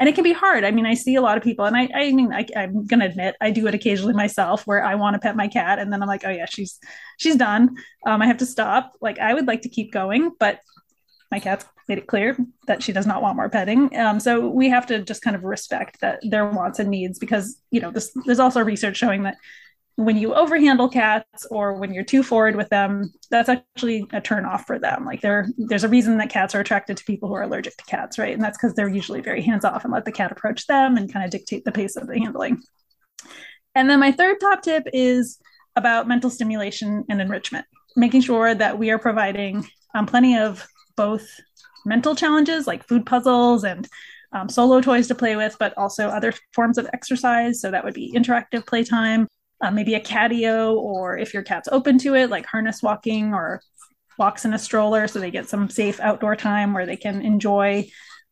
And 0.00 0.08
it 0.08 0.14
can 0.16 0.24
be 0.24 0.32
hard. 0.32 0.64
I 0.64 0.72
mean, 0.72 0.86
I 0.86 0.94
see 0.94 1.14
a 1.14 1.20
lot 1.20 1.36
of 1.36 1.44
people, 1.44 1.66
and 1.66 1.76
I, 1.76 1.88
I 1.94 2.10
mean, 2.10 2.32
I, 2.32 2.44
am 2.56 2.84
gonna 2.86 3.04
admit, 3.04 3.36
I 3.40 3.52
do 3.52 3.68
it 3.68 3.74
occasionally 3.74 4.14
myself, 4.14 4.66
where 4.66 4.84
I 4.84 4.96
want 4.96 5.14
to 5.14 5.20
pet 5.20 5.36
my 5.36 5.46
cat, 5.46 5.78
and 5.78 5.92
then 5.92 6.02
I'm 6.02 6.08
like, 6.08 6.24
oh 6.24 6.30
yeah, 6.30 6.46
she's 6.46 6.80
she's 7.16 7.36
done. 7.36 7.76
Um, 8.04 8.20
I 8.20 8.26
have 8.26 8.38
to 8.38 8.46
stop. 8.46 8.92
Like 9.00 9.20
I 9.20 9.34
would 9.34 9.46
like 9.46 9.62
to 9.62 9.68
keep 9.68 9.92
going, 9.92 10.32
but 10.40 10.58
my 11.34 11.40
cat's 11.40 11.64
made 11.88 11.98
it 11.98 12.06
clear 12.06 12.36
that 12.68 12.80
she 12.80 12.92
does 12.92 13.08
not 13.08 13.20
want 13.20 13.34
more 13.34 13.48
petting. 13.48 13.94
Um, 13.98 14.20
so 14.20 14.48
we 14.48 14.68
have 14.68 14.86
to 14.86 15.02
just 15.02 15.20
kind 15.20 15.34
of 15.34 15.42
respect 15.42 16.00
that 16.00 16.20
their 16.22 16.48
wants 16.48 16.78
and 16.78 16.88
needs 16.88 17.18
because 17.18 17.60
you 17.72 17.80
know 17.80 17.90
this, 17.90 18.16
there's 18.24 18.38
also 18.38 18.60
research 18.62 18.96
showing 18.96 19.24
that 19.24 19.36
when 19.96 20.16
you 20.16 20.28
overhandle 20.30 20.92
cats 20.92 21.44
or 21.50 21.74
when 21.74 21.92
you're 21.92 22.04
too 22.04 22.22
forward 22.22 22.54
with 22.54 22.68
them, 22.68 23.12
that's 23.32 23.48
actually 23.48 24.06
a 24.12 24.20
turn 24.20 24.44
off 24.44 24.64
for 24.64 24.78
them. 24.78 25.04
Like 25.04 25.22
there, 25.22 25.48
there's 25.56 25.82
a 25.82 25.88
reason 25.88 26.18
that 26.18 26.30
cats 26.30 26.54
are 26.54 26.60
attracted 26.60 26.96
to 26.98 27.04
people 27.04 27.28
who 27.28 27.34
are 27.34 27.42
allergic 27.42 27.76
to 27.78 27.84
cats, 27.84 28.16
right? 28.16 28.34
And 28.34 28.42
that's 28.42 28.56
because 28.56 28.74
they're 28.74 28.88
usually 28.88 29.20
very 29.20 29.42
hands 29.42 29.64
off 29.64 29.84
and 29.84 29.92
let 29.92 30.04
the 30.04 30.12
cat 30.12 30.32
approach 30.32 30.66
them 30.66 30.96
and 30.96 31.12
kind 31.12 31.24
of 31.24 31.32
dictate 31.32 31.64
the 31.64 31.72
pace 31.72 31.96
of 31.96 32.06
the 32.06 32.18
handling. 32.18 32.60
And 33.74 33.90
then 33.90 33.98
my 34.00 34.12
third 34.12 34.38
top 34.40 34.62
tip 34.62 34.84
is 34.92 35.38
about 35.74 36.08
mental 36.08 36.30
stimulation 36.30 37.04
and 37.08 37.20
enrichment, 37.20 37.66
making 37.96 38.22
sure 38.22 38.54
that 38.54 38.78
we 38.78 38.90
are 38.90 38.98
providing 38.98 39.66
um, 39.94 40.06
plenty 40.06 40.38
of 40.38 40.66
both 40.96 41.28
mental 41.84 42.14
challenges 42.14 42.66
like 42.66 42.86
food 42.86 43.04
puzzles 43.06 43.64
and 43.64 43.88
um, 44.32 44.48
solo 44.48 44.80
toys 44.80 45.06
to 45.08 45.14
play 45.14 45.36
with, 45.36 45.56
but 45.58 45.76
also 45.76 46.08
other 46.08 46.32
forms 46.52 46.78
of 46.78 46.88
exercise. 46.92 47.60
So 47.60 47.70
that 47.70 47.84
would 47.84 47.94
be 47.94 48.12
interactive 48.12 48.66
playtime, 48.66 49.28
uh, 49.62 49.70
maybe 49.70 49.94
a 49.94 50.00
catio, 50.00 50.74
or 50.76 51.16
if 51.16 51.32
your 51.32 51.42
cat's 51.42 51.68
open 51.70 51.98
to 51.98 52.14
it, 52.14 52.30
like 52.30 52.46
harness 52.46 52.82
walking 52.82 53.32
or 53.32 53.60
walks 54.18 54.44
in 54.44 54.54
a 54.54 54.58
stroller 54.58 55.08
so 55.08 55.18
they 55.18 55.30
get 55.30 55.48
some 55.48 55.68
safe 55.68 55.98
outdoor 56.00 56.36
time 56.36 56.72
where 56.72 56.86
they 56.86 56.96
can 56.96 57.20
enjoy 57.22 57.84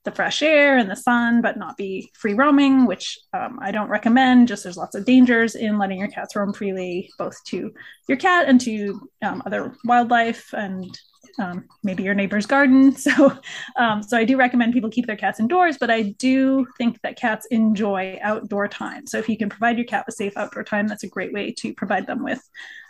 the 0.05 0.11
fresh 0.11 0.43
air 0.43 0.79
and 0.79 0.91
the 0.91 0.97
sun, 0.97 1.43
but 1.43 1.57
not 1.57 1.77
be 1.77 2.11
free 2.15 2.35
roaming, 2.35 2.87
which 2.87 3.19
um, 3.33 3.59
I 3.63 3.71
don't 3.71 3.89
recommend. 3.89 4.49
Just 4.49 4.65
there's 4.65 4.77
lots 4.77 4.95
of 4.95 5.05
dangers 5.05 5.55
in 5.55 5.79
letting 5.79 5.99
your 5.99 6.09
cats 6.09 6.35
roam 6.35 6.53
freely, 6.53 7.11
both 7.19 7.43
to 7.45 7.73
your 8.09 8.19
cat 8.19 8.47
and 8.49 8.61
to 8.63 9.09
um, 9.23 9.43
other 9.47 9.75
wildlife 9.85 10.53
and 10.53 10.99
um, 11.39 11.65
maybe 11.83 12.03
your 12.03 12.15
neighbor's 12.15 12.47
garden. 12.47 12.95
So, 13.03 13.37
um, 13.77 14.03
so 14.03 14.17
I 14.17 14.25
do 14.25 14.37
recommend 14.37 14.73
people 14.73 14.91
keep 14.91 15.07
their 15.07 15.17
cats 15.17 15.41
indoors, 15.41 15.77
but 15.79 15.91
I 15.91 16.03
do 16.03 16.67
think 16.79 17.01
that 17.03 17.17
cats 17.17 17.47
enjoy 17.47 18.19
outdoor 18.23 18.69
time. 18.69 19.07
So 19.07 19.19
if 19.19 19.29
you 19.29 19.37
can 19.37 19.49
provide 19.49 19.77
your 19.77 19.87
cat 19.87 20.05
with 20.07 20.15
safe 20.15 20.37
outdoor 20.37 20.63
time, 20.63 20.87
that's 20.87 21.03
a 21.03 21.09
great 21.09 21.33
way 21.33 21.53
to 21.59 21.75
provide 21.75 22.07
them 22.07 22.23
with 22.23 22.43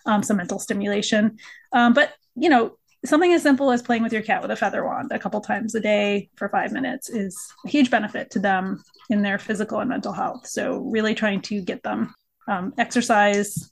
um, 0.07 0.23
some 0.23 0.37
mental 0.37 0.59
stimulation. 0.59 1.39
Um, 1.73 1.93
but 1.93 2.15
you 2.35 2.49
know, 2.49 2.77
something 3.05 3.33
as 3.33 3.43
simple 3.43 3.71
as 3.71 3.83
playing 3.83 4.03
with 4.03 4.13
your 4.13 4.23
cat 4.23 4.43
with 4.43 4.51
a 4.51 4.57
feather 4.57 4.85
wand 4.85 5.11
a 5.13 5.19
couple 5.19 5.41
times 5.41 5.75
a 5.75 5.81
day 5.81 6.31
for 6.37 6.49
five 6.49 6.73
minutes 6.73 7.09
is 7.09 7.37
a 7.65 7.69
huge 7.69 7.91
benefit 7.91 8.31
to 8.31 8.39
them 8.39 8.83
in 9.11 9.23
their 9.23 9.39
physical 9.39 9.81
and 9.81 9.89
mental 9.89 10.13
health. 10.13 10.47
So 10.47 10.79
really 10.79 11.15
trying 11.15 11.41
to 11.43 11.61
get 11.61 11.83
them 11.83 12.15
um, 12.49 12.73
exercise, 12.79 13.71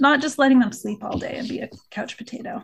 not 0.00 0.20
just 0.20 0.38
letting 0.38 0.58
them 0.58 0.72
sleep 0.72 1.02
all 1.02 1.18
day 1.18 1.36
and 1.36 1.48
be 1.48 1.60
a 1.60 1.70
couch 1.90 2.16
potato. 2.16 2.62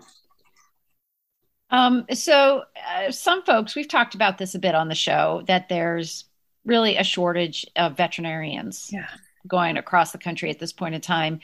Um, 1.71 2.05
so, 2.13 2.65
uh, 2.89 3.11
some 3.11 3.43
folks, 3.43 3.75
we've 3.75 3.89
talked 3.89 4.15
about 4.15 4.39
this 4.39 4.55
a 4.55 4.59
bit 4.59 4.75
on 4.75 4.89
the 4.89 4.95
show, 4.95 5.43
that 5.47 5.69
there's 5.69 6.25
really 6.65 6.97
a 6.97 7.05
shortage 7.05 7.67
of 7.75 7.97
veterinarians 7.97 8.91
yeah. 8.93 9.09
going 9.49 9.77
across 9.77 10.13
the 10.13 10.19
country 10.19 10.51
at 10.51 10.59
this 10.59 10.73
point 10.73 10.95
in 10.95 11.01
time. 11.01 11.41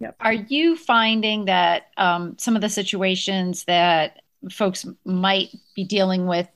Yep. 0.00 0.16
Are 0.20 0.32
you 0.32 0.76
finding 0.76 1.46
that 1.46 1.90
um, 1.96 2.36
some 2.38 2.56
of 2.56 2.62
the 2.62 2.68
situations 2.68 3.64
that 3.64 4.22
folks 4.50 4.86
might 5.04 5.50
be 5.74 5.84
dealing 5.84 6.26
with, 6.26 6.48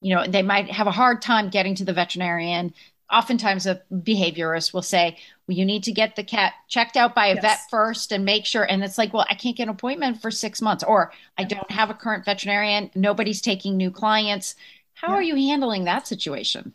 you 0.00 0.14
know, 0.14 0.26
they 0.26 0.42
might 0.42 0.70
have 0.70 0.86
a 0.86 0.92
hard 0.92 1.22
time 1.22 1.48
getting 1.48 1.74
to 1.76 1.84
the 1.84 1.92
veterinarian? 1.92 2.74
Oftentimes, 3.10 3.66
a 3.66 3.82
behaviorist 3.92 4.72
will 4.72 4.82
say, 4.82 5.18
well, 5.46 5.56
you 5.56 5.64
need 5.64 5.82
to 5.84 5.92
get 5.92 6.16
the 6.16 6.24
cat 6.24 6.54
checked 6.68 6.96
out 6.96 7.14
by 7.14 7.26
a 7.26 7.34
yes. 7.34 7.42
vet 7.42 7.58
first 7.70 8.12
and 8.12 8.24
make 8.24 8.46
sure. 8.46 8.62
And 8.62 8.82
it's 8.82 8.96
like, 8.96 9.12
well, 9.12 9.26
I 9.28 9.34
can't 9.34 9.56
get 9.56 9.64
an 9.64 9.68
appointment 9.68 10.22
for 10.22 10.30
six 10.30 10.62
months, 10.62 10.82
or 10.82 11.12
I 11.36 11.44
don't 11.44 11.70
have 11.70 11.90
a 11.90 11.94
current 11.94 12.24
veterinarian. 12.24 12.90
Nobody's 12.94 13.42
taking 13.42 13.76
new 13.76 13.90
clients. 13.90 14.54
How 14.94 15.08
yeah. 15.08 15.14
are 15.14 15.22
you 15.22 15.36
handling 15.36 15.84
that 15.84 16.06
situation? 16.06 16.72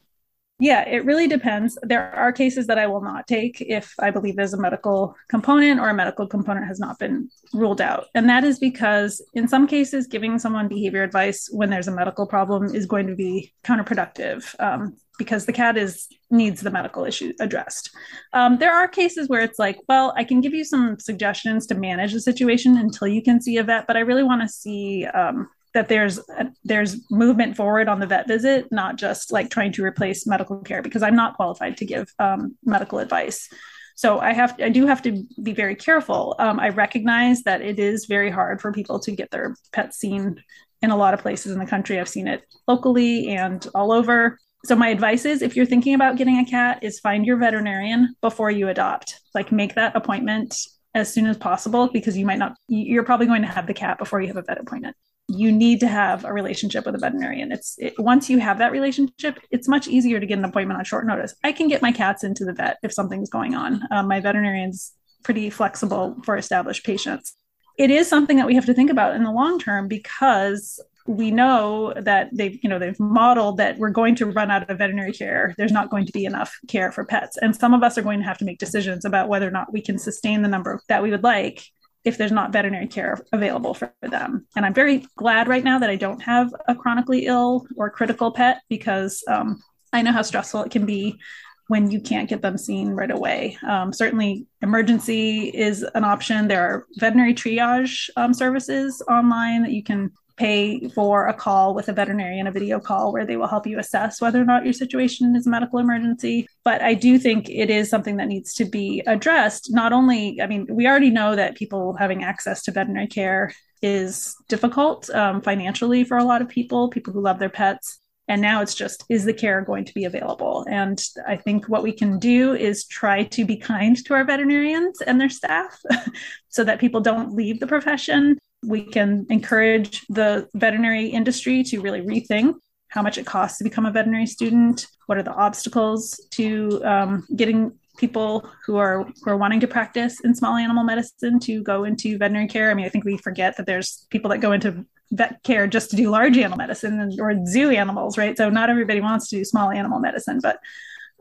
Yeah, 0.59 0.87
it 0.87 1.05
really 1.05 1.27
depends. 1.27 1.77
There 1.83 2.13
are 2.15 2.31
cases 2.31 2.65
that 2.65 2.79
I 2.79 2.87
will 2.87 3.01
not 3.01 3.27
take 3.27 3.61
if 3.61 3.93
I 3.99 4.09
believe 4.09 4.35
there's 4.35 4.55
a 4.55 4.59
medical 4.59 5.15
component 5.29 5.79
or 5.79 5.89
a 5.89 5.93
medical 5.93 6.25
component 6.25 6.65
has 6.67 6.79
not 6.79 6.97
been 6.97 7.29
ruled 7.53 7.79
out. 7.79 8.07
And 8.15 8.27
that 8.27 8.43
is 8.43 8.57
because, 8.57 9.21
in 9.35 9.47
some 9.47 9.67
cases, 9.67 10.07
giving 10.07 10.39
someone 10.39 10.67
behavior 10.67 11.03
advice 11.03 11.47
when 11.51 11.69
there's 11.69 11.87
a 11.87 11.91
medical 11.91 12.25
problem 12.25 12.73
is 12.73 12.87
going 12.87 13.05
to 13.05 13.15
be 13.15 13.53
counterproductive. 13.63 14.55
Um, 14.59 14.97
because 15.17 15.45
the 15.45 15.53
cat 15.53 15.77
is 15.77 16.07
needs 16.29 16.61
the 16.61 16.69
medical 16.69 17.03
issue 17.03 17.33
addressed. 17.39 17.89
Um, 18.33 18.59
there 18.59 18.73
are 18.73 18.87
cases 18.87 19.27
where 19.27 19.41
it's 19.41 19.57
like, 19.57 19.77
well, 19.89 20.13
I 20.15 20.23
can 20.23 20.41
give 20.41 20.53
you 20.53 20.63
some 20.63 20.99
suggestions 20.99 21.65
to 21.67 21.75
manage 21.75 22.13
the 22.13 22.21
situation 22.21 22.77
until 22.77 23.07
you 23.07 23.23
can 23.23 23.41
see 23.41 23.57
a 23.57 23.63
vet, 23.63 23.87
but 23.87 23.97
I 23.97 24.01
really 24.01 24.23
want 24.23 24.41
to 24.43 24.47
see 24.47 25.05
um, 25.05 25.49
that 25.77 25.89
there's 25.89 26.19
there's 26.63 26.99
movement 27.11 27.55
forward 27.55 27.87
on 27.87 27.99
the 27.99 28.07
vet 28.07 28.27
visit, 28.27 28.71
not 28.71 28.95
just 28.95 29.31
like 29.31 29.51
trying 29.51 29.71
to 29.73 29.83
replace 29.83 30.25
medical 30.25 30.57
care 30.57 30.81
because 30.81 31.03
I'm 31.03 31.15
not 31.15 31.35
qualified 31.35 31.77
to 31.77 31.85
give 31.85 32.11
um, 32.17 32.57
medical 32.65 32.97
advice. 32.97 33.47
So 33.95 34.19
I 34.19 34.33
have 34.33 34.55
I 34.59 34.69
do 34.69 34.87
have 34.87 35.03
to 35.03 35.23
be 35.41 35.53
very 35.53 35.75
careful. 35.75 36.35
Um, 36.39 36.59
I 36.59 36.69
recognize 36.69 37.43
that 37.43 37.61
it 37.61 37.77
is 37.77 38.05
very 38.05 38.31
hard 38.31 38.59
for 38.59 38.71
people 38.71 38.99
to 39.01 39.11
get 39.11 39.29
their 39.29 39.55
pets 39.71 39.99
seen 39.99 40.43
in 40.81 40.89
a 40.89 40.97
lot 40.97 41.13
of 41.13 41.21
places 41.21 41.51
in 41.51 41.59
the 41.59 41.65
country. 41.67 41.99
I've 41.99 42.09
seen 42.09 42.27
it 42.27 42.41
locally 42.67 43.29
and 43.29 43.65
all 43.75 43.91
over 43.91 44.39
so 44.65 44.75
my 44.75 44.89
advice 44.89 45.25
is 45.25 45.43
if 45.43 45.55
you're 45.55 45.67
thinking 45.67 45.93
about 45.93 46.17
getting 46.17 46.39
a 46.39 46.45
cat 46.45 46.79
is 46.81 46.99
find 46.99 47.25
your 47.25 47.37
veterinarian 47.37 48.15
before 48.21 48.49
you 48.49 48.67
adopt 48.67 49.21
like 49.35 49.51
make 49.51 49.75
that 49.75 49.95
appointment 49.95 50.55
as 50.95 51.13
soon 51.13 51.27
as 51.27 51.37
possible 51.37 51.87
because 51.93 52.17
you 52.17 52.25
might 52.25 52.39
not 52.39 52.55
you're 52.67 53.03
probably 53.03 53.27
going 53.27 53.43
to 53.43 53.47
have 53.47 53.67
the 53.67 53.73
cat 53.73 53.99
before 53.99 54.19
you 54.19 54.27
have 54.27 54.37
a 54.37 54.41
vet 54.41 54.59
appointment 54.59 54.95
you 55.27 55.51
need 55.51 55.79
to 55.81 55.87
have 55.87 56.23
a 56.23 56.31
relationship 56.31 56.85
with 56.85 56.95
a 56.95 56.97
veterinarian. 56.97 57.51
It's 57.51 57.75
it, 57.77 57.93
once 57.97 58.29
you 58.29 58.39
have 58.39 58.59
that 58.59 58.71
relationship 58.71 59.39
it's 59.51 59.67
much 59.67 59.87
easier 59.87 60.19
to 60.19 60.25
get 60.25 60.37
an 60.37 60.45
appointment 60.45 60.77
on 60.77 60.85
short 60.85 61.05
notice. 61.05 61.35
I 61.43 61.51
can 61.51 61.67
get 61.67 61.81
my 61.81 61.91
cats 61.91 62.23
into 62.23 62.45
the 62.45 62.53
vet 62.53 62.77
if 62.83 62.93
something's 62.93 63.29
going 63.29 63.53
on. 63.53 63.81
Um, 63.91 64.07
my 64.07 64.19
veterinarian's 64.19 64.93
pretty 65.23 65.49
flexible 65.49 66.15
for 66.23 66.37
established 66.37 66.85
patients. 66.85 67.35
It 67.77 67.91
is 67.91 68.07
something 68.07 68.37
that 68.37 68.47
we 68.47 68.55
have 68.55 68.65
to 68.65 68.73
think 68.73 68.89
about 68.89 69.15
in 69.15 69.23
the 69.23 69.31
long 69.31 69.59
term 69.59 69.87
because 69.87 70.79
we 71.05 71.31
know 71.31 71.93
that 71.95 72.29
they've 72.33 72.59
you 72.61 72.69
know 72.69 72.79
they've 72.79 72.99
modeled 72.99 73.57
that 73.57 73.77
we're 73.77 73.89
going 73.89 74.15
to 74.15 74.25
run 74.25 74.51
out 74.51 74.69
of 74.69 74.77
veterinary 74.77 75.13
care. 75.13 75.53
There's 75.57 75.71
not 75.71 75.89
going 75.89 76.05
to 76.05 76.11
be 76.11 76.25
enough 76.25 76.57
care 76.67 76.91
for 76.91 77.05
pets. 77.05 77.37
And 77.37 77.55
some 77.55 77.73
of 77.73 77.83
us 77.83 77.97
are 77.97 78.01
going 78.01 78.19
to 78.19 78.25
have 78.25 78.37
to 78.39 78.45
make 78.45 78.59
decisions 78.59 79.05
about 79.05 79.29
whether 79.29 79.47
or 79.47 79.51
not 79.51 79.73
we 79.73 79.81
can 79.81 79.97
sustain 79.97 80.41
the 80.41 80.49
number 80.49 80.79
that 80.87 81.03
we 81.03 81.11
would 81.11 81.23
like 81.23 81.65
if 82.07 82.17
there's 82.17 82.31
not 82.31 82.53
veterinary 82.53 82.87
care 82.87 83.19
available 83.33 83.73
for 83.73 83.93
them 84.01 84.47
and 84.55 84.65
i'm 84.65 84.73
very 84.73 85.05
glad 85.17 85.47
right 85.47 85.63
now 85.63 85.77
that 85.77 85.89
i 85.89 85.95
don't 85.95 86.21
have 86.21 86.53
a 86.67 86.75
chronically 86.75 87.25
ill 87.25 87.67
or 87.75 87.89
critical 87.89 88.31
pet 88.31 88.61
because 88.69 89.23
um, 89.27 89.61
i 89.91 90.01
know 90.01 90.11
how 90.11 90.21
stressful 90.21 90.63
it 90.63 90.71
can 90.71 90.85
be 90.85 91.19
when 91.67 91.91
you 91.91 91.99
can't 91.99 92.29
get 92.29 92.41
them 92.41 92.57
seen 92.57 92.91
right 92.91 93.11
away. 93.11 93.57
Um, 93.67 93.91
certainly, 93.91 94.45
emergency 94.61 95.49
is 95.49 95.85
an 95.95 96.03
option. 96.03 96.47
There 96.47 96.61
are 96.61 96.85
veterinary 96.95 97.33
triage 97.33 98.09
um, 98.15 98.33
services 98.33 99.01
online 99.09 99.63
that 99.63 99.73
you 99.73 99.83
can 99.83 100.11
pay 100.37 100.87
for 100.89 101.27
a 101.27 101.33
call 101.33 101.73
with 101.73 101.89
a 101.89 101.93
veterinarian, 101.93 102.47
a 102.47 102.51
video 102.51 102.79
call 102.79 103.11
where 103.11 103.25
they 103.25 103.35
will 103.35 103.47
help 103.47 103.65
you 103.65 103.79
assess 103.79 104.21
whether 104.21 104.39
or 104.39 104.45
not 104.45 104.63
your 104.63 104.73
situation 104.73 105.35
is 105.35 105.47
a 105.47 105.49
medical 105.49 105.79
emergency. 105.79 106.47
But 106.63 106.81
I 106.81 106.93
do 106.93 107.17
think 107.17 107.49
it 107.49 107.69
is 107.69 107.89
something 107.89 108.17
that 108.17 108.27
needs 108.27 108.53
to 108.55 108.65
be 108.65 109.01
addressed. 109.07 109.71
Not 109.71 109.93
only, 109.93 110.39
I 110.41 110.47
mean, 110.47 110.67
we 110.69 110.87
already 110.87 111.09
know 111.09 111.35
that 111.35 111.55
people 111.55 111.93
having 111.93 112.23
access 112.23 112.63
to 112.63 112.71
veterinary 112.71 113.07
care 113.07 113.51
is 113.81 114.35
difficult 114.47 115.09
um, 115.09 115.41
financially 115.41 116.03
for 116.03 116.17
a 116.17 116.23
lot 116.23 116.41
of 116.41 116.49
people, 116.49 116.89
people 116.89 117.13
who 117.13 117.21
love 117.21 117.39
their 117.39 117.49
pets. 117.49 117.99
And 118.29 118.41
now 118.41 118.61
it's 118.61 118.75
just, 118.75 119.05
is 119.09 119.23
the 119.23 119.33
care 119.33 119.61
going 119.61 119.85
to 119.85 119.93
be 119.93 120.03
available? 120.03 120.65
And 120.69 121.01
I 121.25 121.37
think 121.37 121.67
what 121.67 121.81
we 121.81 121.93
can 121.93 122.19
do 122.19 122.53
is 122.53 122.85
try 122.85 123.23
to 123.23 123.45
be 123.45 123.55
kind 123.55 123.95
to 124.05 124.13
our 124.13 124.25
veterinarians 124.25 125.01
and 125.01 125.19
their 125.19 125.29
staff 125.29 125.81
so 126.49 126.65
that 126.65 126.79
people 126.79 126.99
don't 126.99 127.33
leave 127.33 127.59
the 127.61 127.67
profession 127.67 128.37
we 128.65 128.83
can 128.83 129.25
encourage 129.29 130.05
the 130.07 130.47
veterinary 130.53 131.07
industry 131.07 131.63
to 131.63 131.81
really 131.81 132.01
rethink 132.01 132.55
how 132.89 133.01
much 133.01 133.17
it 133.17 133.25
costs 133.25 133.57
to 133.57 133.63
become 133.63 133.85
a 133.85 133.91
veterinary 133.91 134.25
student. 134.25 134.87
What 135.07 135.17
are 135.17 135.23
the 135.23 135.33
obstacles 135.33 136.19
to 136.31 136.81
um, 136.83 137.25
getting 137.35 137.73
people 137.97 138.49
who 138.65 138.77
are 138.77 139.05
who 139.23 139.31
are 139.31 139.37
wanting 139.37 139.59
to 139.59 139.67
practice 139.67 140.19
in 140.21 140.33
small 140.35 140.55
animal 140.55 140.83
medicine 140.83 141.39
to 141.41 141.63
go 141.63 141.83
into 141.83 142.17
veterinary 142.17 142.47
care? 142.47 142.71
I 142.71 142.73
mean 142.73 142.85
i 142.85 142.89
think 142.89 143.05
we 143.05 143.17
forget 143.17 143.57
that 143.57 143.65
there's 143.65 144.05
people 144.09 144.29
that 144.29 144.39
go 144.39 144.51
into 144.51 144.85
vet 145.11 145.41
care 145.43 145.67
just 145.67 145.89
to 145.91 145.95
do 145.95 146.09
large 146.09 146.37
animal 146.37 146.57
medicine 146.57 147.15
or 147.19 147.33
zoo 147.45 147.71
animals 147.71 148.17
right? 148.17 148.37
So 148.37 148.49
not 148.49 148.69
everybody 148.69 149.01
wants 149.01 149.29
to 149.29 149.37
do 149.37 149.45
small 149.45 149.71
animal 149.71 149.99
medicine 149.99 150.39
but 150.41 150.59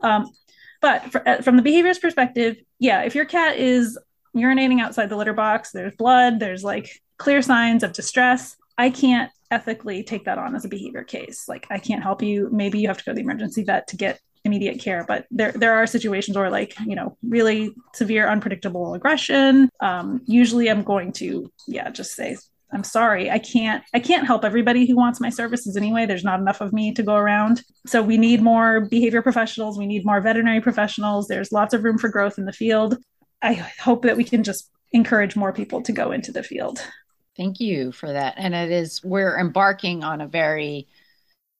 um, 0.03 0.31
But 0.81 1.27
uh, 1.27 1.41
from 1.41 1.57
the 1.57 1.63
behaviorist 1.63 2.01
perspective, 2.01 2.57
yeah, 2.79 3.01
if 3.01 3.15
your 3.15 3.25
cat 3.25 3.57
is 3.57 3.97
urinating 4.35 4.81
outside 4.81 5.09
the 5.09 5.15
litter 5.15 5.33
box, 5.33 5.71
there's 5.71 5.95
blood, 5.95 6.39
there's 6.39 6.63
like 6.63 7.01
clear 7.17 7.41
signs 7.41 7.83
of 7.83 7.93
distress. 7.93 8.55
I 8.77 8.89
can't 8.89 9.31
ethically 9.49 10.03
take 10.03 10.25
that 10.25 10.37
on 10.37 10.55
as 10.55 10.65
a 10.65 10.69
behavior 10.69 11.03
case. 11.03 11.47
Like 11.47 11.67
I 11.69 11.79
can't 11.79 12.03
help 12.03 12.21
you. 12.21 12.49
Maybe 12.51 12.79
you 12.79 12.87
have 12.87 12.97
to 12.97 13.03
go 13.03 13.11
to 13.11 13.15
the 13.15 13.21
emergency 13.21 13.63
vet 13.63 13.87
to 13.87 13.97
get 13.97 14.19
immediate 14.43 14.79
care 14.79 15.03
but 15.07 15.25
there 15.29 15.51
there 15.51 15.73
are 15.73 15.85
situations 15.85 16.37
where 16.37 16.49
like 16.49 16.73
you 16.85 16.95
know 16.95 17.17
really 17.21 17.71
severe 17.93 18.27
unpredictable 18.27 18.93
aggression. 18.93 19.69
Um, 19.81 20.21
usually 20.25 20.69
i'm 20.69 20.83
going 20.83 21.11
to 21.13 21.51
yeah 21.67 21.89
just 21.89 22.15
say 22.15 22.37
i'm 22.71 22.83
sorry. 22.83 23.29
I 23.29 23.39
can't 23.39 23.83
i 23.93 23.99
can't 23.99 24.25
help 24.25 24.45
everybody 24.45 24.87
who 24.87 24.95
wants 24.95 25.19
my 25.19 25.29
services 25.29 25.75
anyway. 25.75 26.05
There's 26.05 26.23
not 26.23 26.39
enough 26.39 26.61
of 26.61 26.71
me 26.71 26.93
to 26.93 27.03
go 27.03 27.15
around. 27.15 27.61
So 27.85 28.01
we 28.01 28.17
need 28.17 28.41
more 28.41 28.81
behavior 28.81 29.21
professionals. 29.21 29.77
We 29.77 29.85
need 29.85 30.05
more 30.05 30.21
veterinary 30.21 30.61
professionals. 30.61 31.27
There's 31.27 31.51
lots 31.51 31.73
of 31.73 31.83
room 31.83 31.97
for 31.97 32.09
growth 32.09 32.37
in 32.37 32.45
the 32.45 32.53
field 32.53 32.97
i 33.41 33.53
hope 33.53 34.03
that 34.03 34.17
we 34.17 34.23
can 34.23 34.43
just 34.43 34.69
encourage 34.91 35.35
more 35.35 35.53
people 35.53 35.81
to 35.81 35.91
go 35.91 36.11
into 36.11 36.31
the 36.31 36.43
field 36.43 36.79
thank 37.35 37.59
you 37.59 37.91
for 37.91 38.11
that 38.11 38.33
and 38.37 38.55
it 38.55 38.71
is 38.71 39.03
we're 39.03 39.37
embarking 39.39 40.03
on 40.03 40.21
a 40.21 40.27
very 40.27 40.87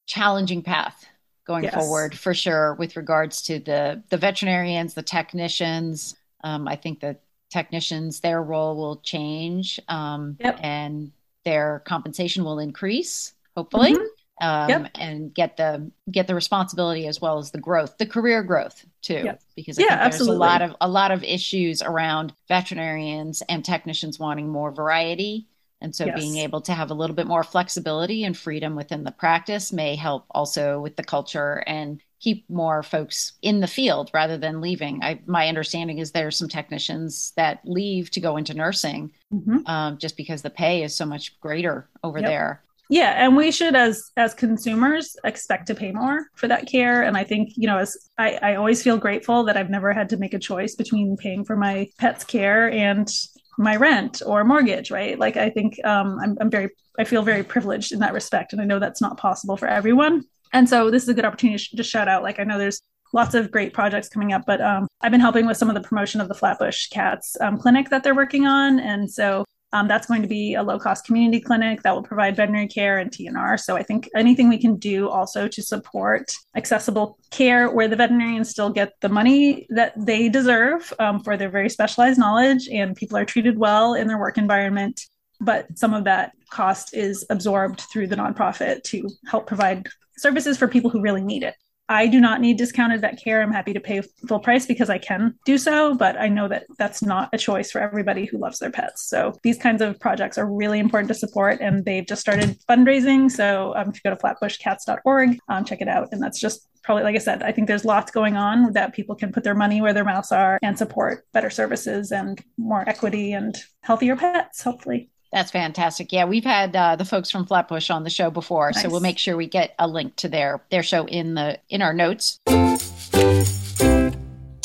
challenging 0.06 0.62
path 0.62 1.06
going 1.46 1.64
yes. 1.64 1.74
forward 1.74 2.18
for 2.18 2.34
sure 2.34 2.74
with 2.76 2.96
regards 2.96 3.42
to 3.42 3.60
the 3.60 4.02
the 4.10 4.18
veterinarians 4.18 4.94
the 4.94 5.02
technicians 5.02 6.16
um, 6.44 6.68
i 6.68 6.76
think 6.76 7.00
the 7.00 7.18
technicians 7.50 8.20
their 8.20 8.44
role 8.44 8.76
will 8.76 8.98
change 8.98 9.80
um, 9.88 10.36
yep. 10.40 10.60
and 10.62 11.12
their 11.46 11.82
compensation 11.86 12.44
will 12.44 12.60
increase 12.60 13.34
hopefully 13.56 13.94
mm-hmm. 13.94 14.46
um, 14.46 14.70
yep. 14.70 14.92
and 14.96 15.34
get 15.34 15.56
the 15.56 15.90
get 16.12 16.28
the 16.28 16.36
responsibility 16.36 17.08
as 17.08 17.22
well 17.22 17.38
as 17.38 17.52
the 17.52 17.58
growth 17.58 17.98
the 17.98 18.06
career 18.06 18.44
growth 18.44 18.86
too 19.08 19.32
because 19.56 19.80
I 19.80 19.84
yeah, 19.84 19.88
think 19.88 20.00
there's 20.00 20.14
absolutely. 20.14 20.36
a 20.36 20.40
lot 20.40 20.62
of 20.62 20.76
a 20.82 20.88
lot 20.88 21.12
of 21.12 21.24
issues 21.24 21.82
around 21.82 22.34
veterinarians 22.48 23.42
and 23.48 23.64
technicians 23.64 24.20
wanting 24.20 24.50
more 24.50 24.72
variety 24.72 25.48
and 25.82 25.96
so 25.96 26.06
yes. 26.06 26.20
being 26.20 26.38
able 26.38 26.62
to 26.62 26.74
have 26.74 26.90
a 26.90 26.94
little 26.94 27.16
bit 27.16 27.28
more 27.28 27.44
flexibility 27.44 28.24
and 28.24 28.36
freedom 28.36 28.76
within 28.76 29.04
the 29.04 29.12
practice 29.12 29.72
may 29.72 29.96
help 29.96 30.26
also 30.32 30.80
with 30.80 30.96
the 30.96 31.04
culture 31.04 31.64
and 31.68 32.02
keep 32.20 32.50
more 32.50 32.82
folks 32.82 33.34
in 33.44 33.60
the 33.60 33.68
field 33.68 34.10
rather 34.14 34.38
than 34.38 34.60
leaving. 34.60 35.04
I, 35.04 35.20
my 35.28 35.48
understanding 35.48 36.00
is 36.00 36.12
there's 36.12 36.38
some 36.38 36.50
technicians 36.50 37.32
that 37.36 37.60
leave 37.64 38.10
to 38.12 38.20
go 38.20 38.38
into 38.38 38.56
nursing 38.56 39.12
mm-hmm. 39.32 39.60
um, 39.68 39.98
just 40.00 40.18
because 40.18 40.42
the 40.42 40.50
pay 40.50 40.82
is 40.82 40.96
so 40.96 41.06
much 41.06 41.40
greater 41.40 41.88
over 42.04 42.18
yep. 42.20 42.28
there. 42.28 42.64
Yeah, 42.89 43.13
and 43.17 43.36
we 43.36 43.51
should, 43.51 43.75
as 43.75 44.12
as 44.15 44.34
consumers, 44.34 45.15
expect 45.25 45.67
to 45.67 45.75
pay 45.75 45.91
more 45.91 46.27
for 46.36 46.48
that 46.48 46.67
care. 46.67 47.03
And 47.03 47.17
I 47.17 47.24
think 47.24 47.51
you 47.58 47.67
know, 47.67 47.77
as 47.77 47.98
I, 48.17 48.39
I 48.41 48.56
always 48.56 48.82
feel 48.82 48.98
grateful 48.98 49.44
that 49.44 49.58
I've 49.58 49.70
never 49.70 49.91
had 49.91 50.10
to 50.10 50.17
make 50.17 50.34
a 50.34 50.39
choice 50.39 50.75
between 50.75 51.17
paying 51.17 51.44
for 51.44 51.58
my 51.58 51.89
pet's 51.98 52.24
care 52.24 52.72
and 52.72 53.10
my 53.58 53.75
rent 53.75 54.22
or 54.25 54.44
mortgage, 54.44 54.91
right? 54.91 55.17
Like 55.20 55.36
I 55.36 55.50
think 55.50 55.84
um, 55.84 56.20
I'm, 56.22 56.38
I'm 56.39 56.50
very, 56.50 56.70
I 57.00 57.03
feel 57.03 57.24
very 57.24 57.44
privileged 57.44 57.91
in 57.91 58.00
that 58.00 58.13
respect, 58.13 58.53
and 58.53 58.62
I 58.62 58.65
know 58.65 58.79
that's 58.79 59.01
not 59.01 59.17
possible 59.17 59.58
for 59.58 59.67
everyone. 59.67 60.24
And 60.53 60.70
so 60.70 60.89
this 60.89 61.03
is 61.03 61.10
a 61.10 61.13
good 61.13 61.25
opportunity 61.25 61.75
to 61.75 61.84
shout 61.84 62.08
out. 62.08 62.24
Like 62.24 62.39
I 62.39 62.44
know 62.44 62.58
there's 62.58 62.82
lots 63.13 63.36
of 63.36 63.51
great 63.51 63.74
projects 63.74 64.08
coming 64.08 64.32
up, 64.32 64.44
but 64.48 64.62
um, 64.62 64.88
I've 65.01 65.12
been 65.12 65.22
helping 65.22 65.46
with 65.46 65.58
some 65.58 65.70
of 65.70 65.75
the 65.75 65.82
promotion 65.82 66.22
of 66.22 66.29
the 66.29 66.36
Flatbush 66.36 66.88
Cats 66.88 67.36
um, 67.41 67.58
clinic 67.58 67.89
that 67.89 68.03
they're 68.03 68.15
working 68.15 68.48
on, 68.48 68.79
and 68.79 69.12
so 69.12 69.44
um, 69.74 69.88
that's 69.88 70.08
going 70.08 70.22
to 70.22 70.28
be 70.28 70.54
a 70.54 70.64
low 70.64 70.80
cost 70.80 71.06
community 71.06 71.42
clinic 71.42 71.82
that 71.84 71.94
will 71.94 72.04
provide 72.04 72.36
veterinary 72.36 72.68
care 72.68 73.00
and 73.00 73.12
TNR. 73.12 73.60
So 73.60 73.76
I 73.76 73.84
think 73.84 74.10
anything 74.16 74.48
we 74.48 74.58
can 74.58 74.78
do 74.78 75.10
also 75.10 75.48
to 75.48 75.62
support 75.62 76.34
accessible 76.56 77.18
care 77.32 77.70
where 77.70 77.88
the 77.88 77.96
veterinarians 77.96 78.50
still 78.50 78.70
get 78.70 78.94
the 79.02 79.10
money 79.10 79.68
that 79.70 79.94
they 79.98 80.30
deserve 80.30 80.94
um, 81.00 81.22
for 81.22 81.36
their 81.36 81.50
very 81.50 81.70
specialized 81.70 82.18
knowledge 82.18 82.70
and 82.70 82.96
people 82.96 83.18
are 83.18 83.26
treated 83.26 83.58
well 83.58 83.94
in 83.94 84.08
their 84.08 84.18
work 84.18 84.38
environment. 84.38 85.02
But 85.42 85.78
some 85.78 85.94
of 85.94 86.06
that 86.06 86.32
cost 86.50 86.96
is 86.96 87.26
absorbed 87.30 87.82
through 87.82 88.08
the 88.08 88.16
nonprofit 88.16 88.84
to 88.84 89.10
help 89.28 89.48
provide 89.48 89.88
services 90.18 90.58
for 90.58 90.68
people 90.68 90.90
who 90.90 91.02
really 91.02 91.22
need 91.22 91.44
it. 91.44 91.56
I 91.89 92.08
do 92.08 92.20
not 92.20 92.41
need 92.41 92.58
discounted 92.58 93.01
vet 93.01 93.22
care. 93.22 93.41
I'm 93.41 93.51
happy 93.51 93.74
to 93.74 93.79
pay 93.79 94.01
full 94.27 94.39
price 94.39 94.65
because 94.65 94.89
I 94.89 94.98
can 94.98 95.36
do 95.46 95.58
so, 95.58 95.96
but 95.96 96.20
I 96.20 96.27
know 96.27 96.48
that 96.50 96.65
that's 96.77 97.01
not 97.01 97.29
a 97.32 97.38
choice 97.38 97.72
for 97.72 97.79
everybody 97.79 98.25
who 98.25 98.38
loves 98.38 98.60
their 98.60 98.72
pets. 98.72 99.08
So 99.08 99.34
these 99.44 99.58
kinds 99.58 99.82
of 99.82 100.00
projects 100.00 100.38
are 100.38 100.46
really 100.46 100.79
important 100.79 101.08
to 101.10 101.13
support, 101.13 101.60
and 101.62 101.86
they've 101.86 102.06
just 102.06 102.22
started 102.22 102.58
fundraising. 102.70 103.32
So 103.32 103.74
um, 103.75 103.89
if 103.89 103.96
you 103.96 104.01
go 104.03 104.15
to 104.15 104.22
flatbushcats.org, 104.22 105.39
um, 105.48 105.65
check 105.65 105.82
it 105.82 105.88
out. 105.88 106.10
And 106.12 106.22
that's 106.22 106.39
just 106.39 106.67
probably, 106.84 107.03
like 107.03 107.15
I 107.15 107.20
said, 107.20 107.41
I 107.44 107.51
think 107.51 107.67
there's 107.67 107.86
lots 107.86 108.12
going 108.12 108.36
on 108.36 108.74
that 108.74 108.94
people 108.94 109.15
can 109.15 109.32
put 109.32 109.44
their 109.44 109.56
money 109.56 109.82
where 109.82 109.94
their 109.94 110.06
mouths 110.06 110.32
are 110.32 110.60
and 110.62 110.78
support 110.78 111.26
better 111.34 111.50
services 111.50 112.12
and 112.12 112.43
more 112.58 112.88
equity 112.88 113.34
and 113.34 113.58
healthier 113.82 114.15
pets, 114.15 114.62
hopefully. 114.62 115.10
That's 115.32 115.52
fantastic. 115.52 116.13
Yeah, 116.13 116.26
we've 116.26 116.44
had 116.44 116.76
uh, 116.76 116.96
the 116.96 117.06
folks 117.06 117.30
from 117.30 117.46
Flatbush 117.46 117.90
on 117.90 118.04
the 118.04 118.10
show 118.10 118.30
before, 118.30 118.72
nice. 118.72 118.82
so 118.82 118.90
we'll 118.90 119.02
make 119.02 119.18
sure 119.18 119.36
we 119.36 119.48
get 119.48 119.76
a 119.78 119.88
link 119.88 120.16
to 120.18 120.30
their 120.30 120.62
their 120.70 120.84
show 120.84 121.06
in 121.06 121.36
the 121.36 121.60
in 121.70 121.82
our 121.82 121.94
notes. 121.94 122.40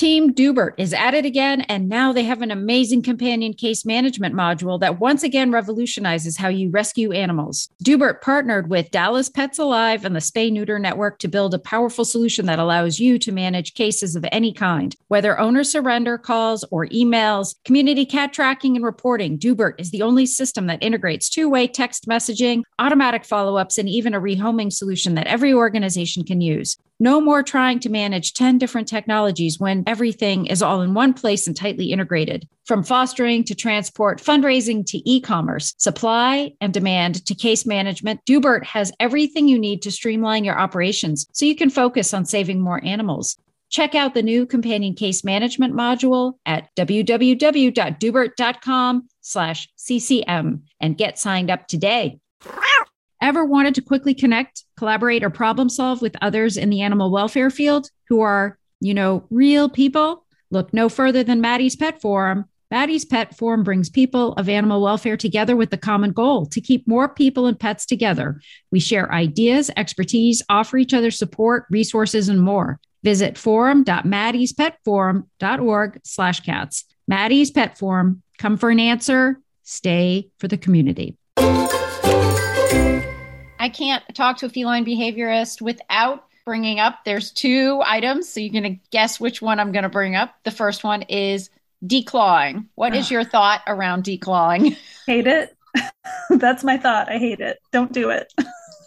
Team 0.02 0.34
Doobert 0.34 0.72
is 0.78 0.92
at 0.92 1.14
it 1.14 1.24
again, 1.24 1.60
and 1.60 1.88
now 1.88 2.12
they 2.12 2.24
have 2.24 2.42
an 2.42 2.50
amazing 2.50 3.02
companion 3.02 3.54
case 3.54 3.84
management 3.84 4.34
module 4.34 4.80
that 4.80 4.98
once 4.98 5.22
again 5.22 5.52
revolutionizes 5.52 6.36
how 6.36 6.48
you 6.48 6.70
rescue 6.70 7.12
animals. 7.12 7.68
Doobert 7.84 8.20
partnered 8.20 8.68
with 8.68 8.90
Dallas 8.90 9.28
Pets 9.28 9.60
Alive 9.60 10.04
and 10.04 10.16
the 10.16 10.18
Spay 10.18 10.50
Neuter 10.50 10.80
Network 10.80 11.20
to 11.20 11.28
build 11.28 11.54
a 11.54 11.58
powerful 11.60 12.04
solution 12.04 12.46
that 12.46 12.58
allows 12.58 12.98
you 12.98 13.16
to 13.20 13.30
manage 13.30 13.74
cases 13.74 14.16
of 14.16 14.26
any 14.32 14.52
kind, 14.52 14.96
whether 15.06 15.38
owner 15.38 15.62
surrender 15.62 16.18
calls 16.18 16.64
or 16.72 16.88
emails, 16.88 17.54
community 17.64 18.04
cat 18.04 18.32
tracking 18.32 18.74
and 18.74 18.84
reporting. 18.84 19.38
Doobert 19.38 19.74
is 19.78 19.92
the 19.92 20.02
only 20.02 20.26
system 20.26 20.66
that 20.66 20.82
integrates 20.82 21.30
two 21.30 21.48
way 21.48 21.68
text 21.68 22.08
messaging, 22.08 22.64
automatic 22.80 23.24
follow 23.24 23.56
ups, 23.56 23.78
and 23.78 23.88
even 23.88 24.14
a 24.14 24.20
rehoming 24.20 24.72
solution 24.72 25.14
that 25.14 25.28
every 25.28 25.54
organization 25.54 26.24
can 26.24 26.40
use. 26.40 26.76
No 27.02 27.20
more 27.20 27.42
trying 27.42 27.80
to 27.80 27.88
manage 27.88 28.32
10 28.32 28.58
different 28.58 28.86
technologies 28.86 29.58
when 29.58 29.82
everything 29.88 30.46
is 30.46 30.62
all 30.62 30.82
in 30.82 30.94
one 30.94 31.14
place 31.14 31.48
and 31.48 31.56
tightly 31.56 31.90
integrated. 31.90 32.46
From 32.64 32.84
fostering 32.84 33.42
to 33.42 33.56
transport, 33.56 34.22
fundraising 34.22 34.86
to 34.86 35.10
e 35.10 35.20
commerce, 35.20 35.74
supply 35.78 36.52
and 36.60 36.72
demand 36.72 37.26
to 37.26 37.34
case 37.34 37.66
management, 37.66 38.24
Doobert 38.24 38.64
has 38.66 38.92
everything 39.00 39.48
you 39.48 39.58
need 39.58 39.82
to 39.82 39.90
streamline 39.90 40.44
your 40.44 40.56
operations 40.56 41.26
so 41.32 41.44
you 41.44 41.56
can 41.56 41.70
focus 41.70 42.14
on 42.14 42.24
saving 42.24 42.60
more 42.60 42.80
animals. 42.84 43.36
Check 43.68 43.96
out 43.96 44.14
the 44.14 44.22
new 44.22 44.46
companion 44.46 44.94
case 44.94 45.24
management 45.24 45.74
module 45.74 46.34
at 46.46 46.68
www.doobert.com 46.76 49.08
slash 49.22 49.68
CCM 49.74 50.62
and 50.78 50.96
get 50.96 51.18
signed 51.18 51.50
up 51.50 51.66
today. 51.66 52.20
Ever 53.22 53.44
wanted 53.44 53.76
to 53.76 53.82
quickly 53.82 54.14
connect, 54.14 54.64
collaborate, 54.76 55.22
or 55.22 55.30
problem 55.30 55.68
solve 55.68 56.02
with 56.02 56.16
others 56.20 56.56
in 56.56 56.70
the 56.70 56.80
animal 56.80 57.12
welfare 57.12 57.50
field 57.50 57.88
who 58.08 58.20
are, 58.20 58.58
you 58.80 58.94
know, 58.94 59.28
real 59.30 59.68
people? 59.68 60.26
Look 60.50 60.74
no 60.74 60.88
further 60.88 61.22
than 61.22 61.40
Maddie's 61.40 61.76
Pet 61.76 62.00
Forum. 62.00 62.46
Maddie's 62.72 63.04
Pet 63.04 63.36
Forum 63.36 63.62
brings 63.62 63.88
people 63.88 64.32
of 64.32 64.48
animal 64.48 64.82
welfare 64.82 65.16
together 65.16 65.54
with 65.54 65.70
the 65.70 65.76
common 65.76 66.10
goal 66.10 66.46
to 66.46 66.60
keep 66.60 66.88
more 66.88 67.08
people 67.08 67.46
and 67.46 67.60
pets 67.60 67.86
together. 67.86 68.40
We 68.72 68.80
share 68.80 69.12
ideas, 69.12 69.70
expertise, 69.76 70.42
offer 70.48 70.76
each 70.76 70.92
other 70.92 71.12
support, 71.12 71.66
resources, 71.70 72.28
and 72.28 72.42
more. 72.42 72.80
Visit 73.04 73.38
forum.maddiespetforum.org 73.38 76.00
slash 76.02 76.40
cats. 76.40 76.84
Maddie's 77.06 77.52
Pet 77.52 77.78
Forum. 77.78 78.24
Come 78.38 78.56
for 78.56 78.70
an 78.70 78.80
answer. 78.80 79.38
Stay 79.62 80.30
for 80.40 80.48
the 80.48 80.58
community. 80.58 81.16
I 83.62 83.68
can't 83.68 84.02
talk 84.12 84.38
to 84.38 84.46
a 84.46 84.48
feline 84.48 84.84
behaviorist 84.84 85.62
without 85.62 86.24
bringing 86.44 86.80
up 86.80 87.04
there's 87.04 87.30
two 87.30 87.80
items. 87.86 88.28
So 88.28 88.40
you're 88.40 88.52
going 88.52 88.74
to 88.74 88.80
guess 88.90 89.20
which 89.20 89.40
one 89.40 89.60
I'm 89.60 89.70
going 89.70 89.84
to 89.84 89.88
bring 89.88 90.16
up. 90.16 90.34
The 90.42 90.50
first 90.50 90.82
one 90.82 91.02
is 91.02 91.48
declawing. 91.86 92.66
What 92.74 92.92
is 92.92 93.08
your 93.08 93.22
thought 93.22 93.60
around 93.68 94.02
declawing? 94.02 94.76
Hate 95.06 95.28
it. 95.28 95.56
That's 96.30 96.64
my 96.64 96.76
thought. 96.76 97.08
I 97.08 97.18
hate 97.18 97.38
it. 97.38 97.60
Don't 97.70 97.92
do 97.92 98.10
it. 98.10 98.34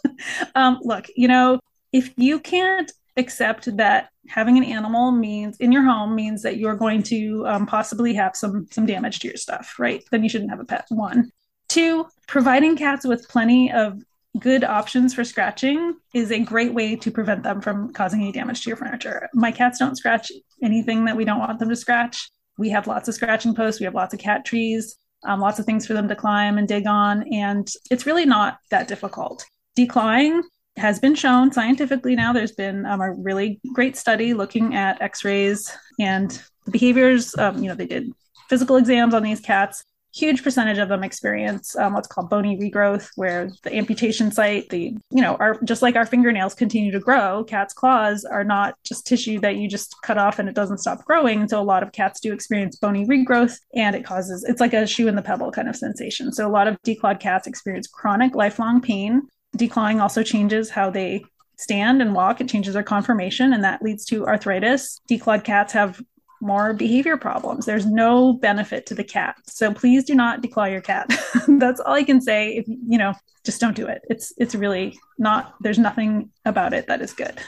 um, 0.54 0.78
look, 0.82 1.06
you 1.16 1.26
know, 1.26 1.58
if 1.94 2.12
you 2.18 2.38
can't 2.38 2.92
accept 3.16 3.74
that 3.78 4.10
having 4.28 4.58
an 4.58 4.64
animal 4.64 5.10
means 5.10 5.56
in 5.56 5.72
your 5.72 5.84
home 5.84 6.14
means 6.14 6.42
that 6.42 6.58
you're 6.58 6.76
going 6.76 7.02
to 7.04 7.46
um, 7.46 7.66
possibly 7.66 8.12
have 8.12 8.36
some 8.36 8.66
some 8.70 8.84
damage 8.84 9.20
to 9.20 9.28
your 9.28 9.36
stuff, 9.38 9.78
right? 9.78 10.04
Then 10.10 10.22
you 10.22 10.28
shouldn't 10.28 10.50
have 10.50 10.60
a 10.60 10.64
pet. 10.64 10.84
One, 10.90 11.32
two, 11.68 12.06
providing 12.28 12.76
cats 12.76 13.06
with 13.06 13.28
plenty 13.28 13.72
of 13.72 14.02
good 14.38 14.64
options 14.64 15.14
for 15.14 15.24
scratching 15.24 15.94
is 16.14 16.30
a 16.30 16.40
great 16.40 16.72
way 16.72 16.96
to 16.96 17.10
prevent 17.10 17.42
them 17.42 17.60
from 17.60 17.92
causing 17.92 18.20
any 18.20 18.32
damage 18.32 18.62
to 18.62 18.70
your 18.70 18.76
furniture. 18.76 19.28
My 19.34 19.52
cats 19.52 19.78
don't 19.78 19.96
scratch 19.96 20.30
anything 20.62 21.04
that 21.04 21.16
we 21.16 21.24
don't 21.24 21.38
want 21.38 21.58
them 21.58 21.68
to 21.68 21.76
scratch. 21.76 22.30
We 22.58 22.70
have 22.70 22.86
lots 22.86 23.08
of 23.08 23.14
scratching 23.14 23.54
posts, 23.54 23.80
we 23.80 23.84
have 23.84 23.94
lots 23.94 24.14
of 24.14 24.20
cat 24.20 24.44
trees, 24.44 24.96
um, 25.24 25.40
lots 25.40 25.58
of 25.58 25.66
things 25.66 25.86
for 25.86 25.94
them 25.94 26.08
to 26.08 26.16
climb 26.16 26.58
and 26.58 26.66
dig 26.66 26.86
on. 26.86 27.24
And 27.32 27.68
it's 27.90 28.06
really 28.06 28.24
not 28.24 28.58
that 28.70 28.88
difficult. 28.88 29.44
Declawing 29.78 30.42
has 30.76 30.98
been 30.98 31.14
shown 31.14 31.52
scientifically 31.52 32.14
now. 32.16 32.32
There's 32.32 32.52
been 32.52 32.84
um, 32.86 33.00
a 33.00 33.12
really 33.12 33.60
great 33.74 33.96
study 33.96 34.34
looking 34.34 34.74
at 34.74 35.00
x 35.00 35.24
rays 35.24 35.70
and 35.98 36.30
the 36.64 36.70
behaviors. 36.70 37.36
Um, 37.36 37.62
you 37.62 37.68
know, 37.68 37.74
they 37.74 37.86
did 37.86 38.10
physical 38.48 38.76
exams 38.76 39.14
on 39.14 39.22
these 39.22 39.40
cats 39.40 39.84
huge 40.16 40.42
percentage 40.42 40.78
of 40.78 40.88
them 40.88 41.04
experience 41.04 41.76
um, 41.76 41.92
what's 41.92 42.08
called 42.08 42.30
bony 42.30 42.56
regrowth 42.56 43.10
where 43.16 43.50
the 43.62 43.74
amputation 43.76 44.30
site 44.32 44.68
the 44.70 44.96
you 45.10 45.22
know 45.22 45.36
are 45.36 45.60
just 45.64 45.82
like 45.82 45.96
our 45.96 46.06
fingernails 46.06 46.54
continue 46.54 46.90
to 46.90 47.00
grow 47.00 47.44
cats 47.44 47.74
claws 47.74 48.24
are 48.24 48.44
not 48.44 48.74
just 48.82 49.06
tissue 49.06 49.38
that 49.40 49.56
you 49.56 49.68
just 49.68 49.94
cut 50.02 50.18
off 50.18 50.38
and 50.38 50.48
it 50.48 50.54
doesn't 50.54 50.78
stop 50.78 51.04
growing. 51.04 51.48
So 51.48 51.60
a 51.60 51.62
lot 51.62 51.82
of 51.82 51.92
cats 51.92 52.20
do 52.20 52.32
experience 52.32 52.76
bony 52.76 53.06
regrowth 53.06 53.58
and 53.74 53.94
it 53.94 54.04
causes 54.04 54.44
it's 54.44 54.60
like 54.60 54.74
a 54.74 54.86
shoe 54.86 55.08
in 55.08 55.16
the 55.16 55.22
pebble 55.22 55.52
kind 55.52 55.68
of 55.68 55.76
sensation. 55.76 56.32
So 56.32 56.46
a 56.46 56.50
lot 56.50 56.68
of 56.68 56.80
declawed 56.82 57.20
cats 57.20 57.46
experience 57.46 57.86
chronic 57.86 58.34
lifelong 58.34 58.80
pain. 58.80 59.22
Declawing 59.56 60.00
also 60.00 60.22
changes 60.22 60.70
how 60.70 60.90
they 60.90 61.24
stand 61.58 62.02
and 62.02 62.14
walk. 62.14 62.40
It 62.40 62.48
changes 62.48 62.74
their 62.74 62.82
conformation 62.82 63.52
and 63.52 63.64
that 63.64 63.82
leads 63.82 64.04
to 64.06 64.26
arthritis. 64.26 65.00
Declawed 65.08 65.44
cats 65.44 65.72
have 65.72 66.02
more 66.40 66.72
behavior 66.72 67.16
problems. 67.16 67.66
There's 67.66 67.86
no 67.86 68.34
benefit 68.34 68.86
to 68.86 68.94
the 68.94 69.04
cat. 69.04 69.36
So 69.46 69.72
please 69.72 70.04
do 70.04 70.14
not 70.14 70.42
declaw 70.42 70.70
your 70.70 70.80
cat. 70.80 71.08
That's 71.48 71.80
all 71.80 71.94
I 71.94 72.04
can 72.04 72.20
say. 72.20 72.56
If 72.56 72.68
you 72.68 72.98
know, 72.98 73.14
just 73.44 73.60
don't 73.60 73.76
do 73.76 73.86
it. 73.86 74.02
It's 74.10 74.32
it's 74.36 74.54
really 74.54 74.98
not 75.18 75.54
there's 75.60 75.78
nothing 75.78 76.30
about 76.44 76.74
it 76.74 76.86
that 76.88 77.00
is 77.00 77.12
good. 77.12 77.40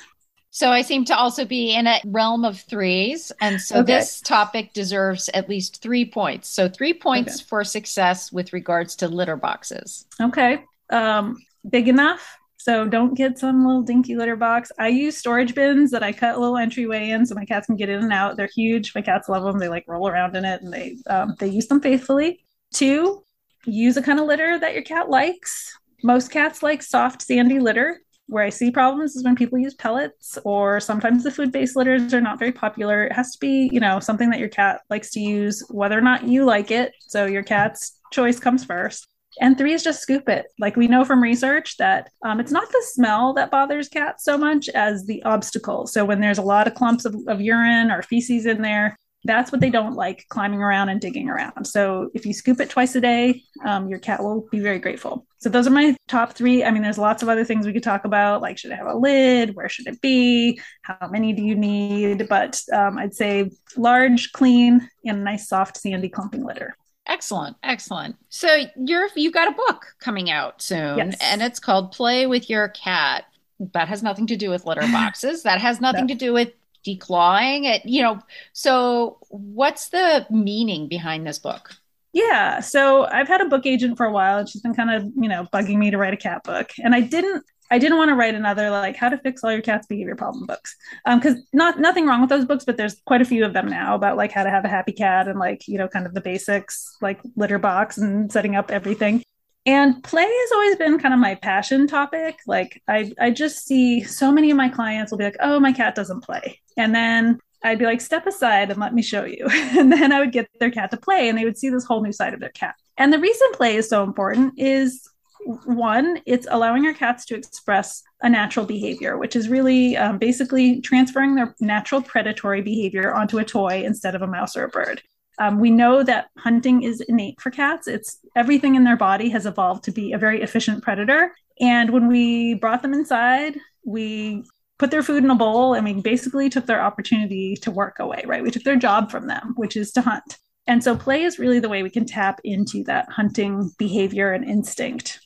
So 0.51 0.71
I 0.71 0.83
seem 0.83 1.05
to 1.07 1.17
also 1.17 1.45
be 1.45 1.75
in 1.75 1.87
a 1.87 2.01
realm 2.07 2.45
of 2.45 2.59
threes. 2.59 3.31
And 3.41 3.61
so 3.61 3.81
okay. 3.81 3.95
this 3.95 4.21
topic 4.21 4.73
deserves 4.73 5.29
at 5.35 5.49
least 5.49 5.83
three 5.83 6.05
points. 6.05 6.49
So 6.49 6.69
three 6.69 6.95
points 6.95 7.37
okay. 7.37 7.45
for 7.45 7.65
success 7.65 8.33
with 8.33 8.53
regards 8.53 8.97
to 8.97 9.09
litter 9.09 9.37
boxes. 9.37 10.07
Okay. 10.21 10.65
Um, 10.91 11.37
big 11.69 11.87
enough 11.87 12.39
so 12.69 12.87
don't 12.87 13.15
get 13.15 13.39
some 13.39 13.65
little 13.65 13.81
dinky 13.81 14.15
litter 14.15 14.37
box. 14.37 14.71
I 14.79 14.89
use 14.89 15.17
storage 15.17 15.55
bins 15.55 15.91
that 15.91 16.03
I 16.03 16.13
cut 16.13 16.35
a 16.35 16.39
little 16.39 16.59
entryway 16.59 17.09
in 17.09 17.25
so 17.25 17.35
my 17.35 17.47
cats 17.47 17.65
can 17.65 17.77
get 17.77 17.89
in 17.89 18.03
and 18.03 18.13
out. 18.13 18.37
They're 18.37 18.51
huge. 18.55 18.95
My 18.95 19.01
cats 19.01 19.27
love 19.27 19.43
them. 19.43 19.59
They 19.59 19.71
like 19.71 19.87
roll 19.89 20.07
around 20.07 20.37
in 20.37 20.45
it 20.45 20.61
and 20.61 20.71
they 20.71 20.99
um, 21.07 21.35
they 21.39 21.49
use 21.49 21.67
them 21.67 21.81
faithfully. 21.81 22.45
Two, 22.75 23.25
use 23.65 23.97
a 23.97 24.03
kind 24.03 24.21
of 24.21 24.27
litter 24.27 24.59
that 24.59 24.75
your 24.75 24.83
cat 24.83 25.09
likes. 25.09 25.79
Most 26.05 26.31
cats 26.31 26.63
like 26.63 26.83
soft, 26.83 27.23
sandy 27.23 27.59
litter. 27.59 28.03
Where 28.27 28.45
I 28.45 28.51
see 28.51 28.71
problems 28.71 29.17
is 29.17 29.25
when 29.25 29.35
people 29.35 29.59
use 29.59 29.73
pellets 29.73 30.37
or 30.45 30.79
sometimes 30.79 31.25
the 31.25 31.31
food 31.31 31.51
based 31.51 31.75
litters 31.75 32.13
are 32.13 32.21
not 32.21 32.39
very 32.39 32.53
popular. 32.53 33.05
It 33.05 33.13
has 33.13 33.33
to 33.33 33.39
be, 33.39 33.71
you 33.73 33.81
know, 33.81 33.99
something 33.99 34.29
that 34.29 34.41
your 34.41 34.51
cat 34.51 34.83
likes 34.91 35.11
to 35.13 35.21
use, 35.21 35.65
whether 35.71 35.97
or 35.97 36.03
not 36.03 36.29
you 36.29 36.45
like 36.45 36.71
it. 36.71 36.93
So 37.01 37.25
your 37.25 37.45
cat's 37.45 37.99
choice 38.13 38.39
comes 38.39 38.63
first. 38.63 39.09
And 39.41 39.57
three 39.57 39.73
is 39.73 39.83
just 39.83 40.01
scoop 40.01 40.29
it. 40.29 40.47
Like 40.59 40.77
we 40.77 40.89
know 40.89 41.05
from 41.05 41.23
research 41.23 41.77
that 41.77 42.11
um, 42.25 42.41
it's 42.41 42.53
not 42.53 42.69
the 42.69 42.85
smell 42.93 43.35
that 43.35 43.51
bothers 43.51 43.89
cats 43.89 44.25
so 44.25 44.37
much 44.37 44.69
as 44.71 45.07
the 45.07 45.23
obstacle. 45.23 45.87
So 45.87 46.05
when 46.05 46.21
there's 46.21 46.39
a 46.39 46.43
lot 46.43 46.67
of 46.67 46.75
clumps 46.75 47.05
of, 47.05 47.15
of 47.29 47.41
urine 47.41 47.91
or 47.91 48.03
feces 48.03 48.47
in 48.47 48.63
there, 48.63 48.97
that's 49.25 49.51
what 49.51 49.61
they 49.61 49.71
don't 49.71 49.95
like 49.95 50.25
climbing 50.29 50.63
around 50.63 50.89
and 50.89 51.01
digging 51.01 51.29
around. 51.29 51.67
So 51.67 52.11
if 52.15 52.25
you 52.25 52.33
scoop 52.33 52.61
it 52.61 52.71
twice 52.71 52.95
a 52.95 53.01
day, 53.01 53.43
um, 53.65 53.89
your 53.89 53.99
cat 53.99 54.23
will 54.23 54.47
be 54.51 54.61
very 54.61 54.79
grateful. 54.79 55.27
So 55.39 55.49
those 55.49 55.67
are 55.67 55.71
my 55.71 55.97
top 56.07 56.33
three. 56.33 56.65
I 56.65 56.71
mean, 56.71 56.83
there's 56.83 56.99
lots 56.99 57.23
of 57.23 57.29
other 57.29 57.45
things 57.45 57.67
we 57.67 57.73
could 57.73 57.83
talk 57.83 58.05
about, 58.05 58.43
like 58.43 58.59
should 58.59 58.71
it 58.71 58.77
have 58.77 58.87
a 58.87 58.97
lid? 58.97 59.55
Where 59.55 59.69
should 59.69 59.89
it 59.89 60.01
be? 60.01 60.61
How 60.83 61.09
many 61.11 61.33
do 61.33 61.43
you 61.43 61.57
need? 61.57 62.29
But 62.29 62.61
um, 62.73 62.97
I'd 62.97 63.15
say 63.15 63.51
large, 63.77 64.33
clean, 64.33 64.89
and 65.05 65.25
nice, 65.25 65.49
soft, 65.49 65.77
sandy 65.77 66.09
clumping 66.09 66.45
litter. 66.45 66.77
Excellent, 67.09 67.57
excellent. 67.63 68.17
So 68.29 68.65
you're 68.77 69.09
you've 69.17 69.33
got 69.33 69.49
a 69.49 69.55
book 69.55 69.95
coming 69.99 70.31
out 70.31 70.61
soon, 70.61 70.99
yes. 70.99 71.17
and 71.21 71.43
it's 71.43 71.59
called 71.59 71.93
"Play 71.93 72.27
with 72.27 72.51
Your 72.51 72.69
Cat." 72.69 73.25
That 73.73 73.89
has 73.89 74.03
nothing 74.03 74.27
to 74.29 74.37
do 74.37 74.51
with 74.51 74.67
litter 74.67 74.81
boxes. 74.93 75.43
that 75.43 75.61
has 75.61 75.81
nothing 75.81 76.07
no. 76.07 76.15
to 76.15 76.15
do 76.15 76.33
with 76.33 76.53
declawing 76.87 77.65
it. 77.65 77.85
You 77.87 78.03
know, 78.03 78.21
so 78.53 79.19
what's 79.31 79.89
the 79.89 80.27
meaning 80.31 80.87
behind 80.87 81.27
this 81.27 81.39
book? 81.39 81.71
Yeah, 82.13 82.61
so 82.61 83.05
I've 83.05 83.29
had 83.29 83.41
a 83.41 83.47
book 83.47 83.65
agent 83.65 83.97
for 83.97 84.07
a 84.07 84.13
while, 84.13 84.39
and 84.39 84.49
she's 84.49 84.63
been 84.63 84.75
kind 84.75 84.91
of 84.91 85.11
you 85.17 85.29
know 85.29 85.47
bugging 85.53 85.79
me 85.79 85.91
to 85.91 85.97
write 85.97 86.15
a 86.15 86.19
cat 86.19 86.45
book, 86.45 86.71
and 86.79 86.95
I 86.95 87.01
didn't 87.01 87.45
I 87.71 87.79
didn't 87.79 87.99
want 87.99 88.09
to 88.09 88.15
write 88.15 88.35
another 88.35 88.71
like 88.71 88.97
how 88.97 89.09
to 89.09 89.19
fix 89.19 89.45
all 89.45 89.53
your 89.53 89.61
cat's 89.61 89.87
behavior 89.87 90.17
problem 90.17 90.47
books. 90.47 90.77
Um, 91.07 91.19
because 91.19 91.39
not 91.53 91.79
nothing 91.79 92.07
wrong 92.07 92.21
with 92.21 92.31
those 92.31 92.45
books, 92.45 92.65
but 92.65 92.77
there's 92.77 93.01
quite 93.07 93.21
a 93.21 93.27
few 93.27 93.45
of 93.45 93.53
them 93.53 93.69
now 93.69 93.95
about 93.95 94.17
like 94.17 94.33
how 94.33 94.45
to 94.45 94.51
have 94.51 94.65
a 94.65 94.69
happy 94.69 94.93
cat 94.93 95.29
and 95.29 95.39
like, 95.39 95.69
you 95.69 95.79
know, 95.79 95.89
kind 95.89 96.07
of 96.07 96.15
the 96.15 96.21
basics, 96.21 96.97
like 97.01 97.21
litter 97.37 97.59
box 97.59 97.99
and 97.99 98.33
setting 98.33 98.57
up 98.57 98.71
everything. 98.71 99.23
And 99.67 100.03
play 100.03 100.25
has 100.25 100.53
always 100.53 100.77
been 100.77 100.99
kind 100.99 101.13
of 101.13 101.21
my 101.21 101.35
passion 101.35 101.87
topic. 101.87 102.39
Like 102.47 102.83
I 102.89 103.13
I 103.21 103.31
just 103.31 103.67
see 103.67 104.03
so 104.03 104.33
many 104.33 104.51
of 104.51 104.57
my 104.57 104.69
clients 104.69 105.11
will 105.11 105.19
be 105.19 105.25
like, 105.25 105.37
oh, 105.41 105.61
my 105.61 105.73
cat 105.73 105.95
doesn't 105.95 106.23
play. 106.23 106.61
And 106.77 106.95
then 106.95 107.39
I'd 107.63 107.79
be 107.79 107.85
like, 107.85 108.01
step 108.01 108.27
aside 108.27 108.71
and 108.71 108.81
let 108.81 108.95
me 108.95 109.03
show 109.03 109.25
you. 109.25 109.47
and 109.51 109.93
then 109.93 110.13
I 110.13 110.21
would 110.21 110.33
get 110.33 110.49
their 110.59 110.71
cat 110.71 110.91
to 110.93 110.97
play 110.97 111.29
and 111.29 111.37
they 111.37 111.45
would 111.45 111.59
see 111.59 111.69
this 111.69 111.85
whole 111.85 112.03
new 112.03 112.13
side 112.13 112.35
of 112.35 112.41
their 112.41 112.51
cat. 112.51 112.77
And 112.97 113.13
the 113.13 113.19
reason 113.19 113.49
play 113.53 113.77
is 113.77 113.89
so 113.89 114.03
important 114.03 114.55
is 114.57 115.09
one, 115.49 116.21
it's 116.27 116.47
allowing 116.51 116.85
our 116.87 116.93
cats 116.93 117.25
to 117.27 117.35
express 117.35 118.03
a 118.23 118.29
natural 118.29 118.67
behavior, 118.67 119.17
which 119.17 119.35
is 119.35 119.49
really 119.49 119.97
um, 119.97 120.19
basically 120.19 120.83
transferring 120.83 121.35
their 121.35 121.55
natural 121.59 122.03
predatory 122.03 122.61
behavior 122.61 123.15
onto 123.15 123.39
a 123.39 123.45
toy 123.45 123.83
instead 123.83 124.15
of 124.15 124.21
a 124.21 124.27
mouse 124.27 124.57
or 124.57 124.65
a 124.65 124.69
bird. 124.69 125.03
Um, 125.39 125.59
we 125.59 125.71
know 125.71 126.03
that 126.03 126.29
hunting 126.37 126.83
is 126.83 127.01
innate 127.01 127.41
for 127.41 127.51
cats. 127.51 127.87
It's 127.89 128.19
everything 128.37 128.75
in 128.75 128.85
their 128.85 128.97
body 128.97 129.31
has 129.31 129.47
evolved 129.47 129.85
to 129.85 129.91
be 129.91 130.13
a 130.13 130.19
very 130.19 130.43
efficient 130.43 130.83
predator. 130.83 131.33
And 131.61 131.91
when 131.91 132.09
we 132.09 132.55
brought 132.55 132.83
them 132.83 132.93
inside, 132.93 133.57
we 133.85 134.45
put 134.79 134.91
their 134.91 135.03
food 135.03 135.25
in 135.25 135.31
a 135.31 135.35
bowl 135.35 135.75
and 135.75 135.85
we 135.85 135.95
basically 135.95 136.51
took 136.51 136.67
their 136.67 136.83
opportunity 136.83 137.57
to 137.57 137.71
work 137.71 138.01
away, 138.01 138.23
right? 138.27 138.43
We 138.43 138.51
took 138.51 138.65
their 138.65 138.77
job 138.77 139.11
from 139.11 139.29
them, 139.29 139.55
which 139.57 139.77
is 139.77 139.93
to 139.93 140.03
hunt. 140.03 140.37
And 140.67 140.85
so 140.85 140.95
play 140.95 141.23
is 141.23 141.39
really 141.39 141.61
the 141.61 141.69
way 141.69 141.83
we 141.83 141.91
can 141.91 142.05
tap 142.05 142.41
into 142.45 142.85
that 142.85 143.09
hunting 143.09 143.71
behavior 143.79 144.33
and 144.33 144.45
instinct. 144.45 145.21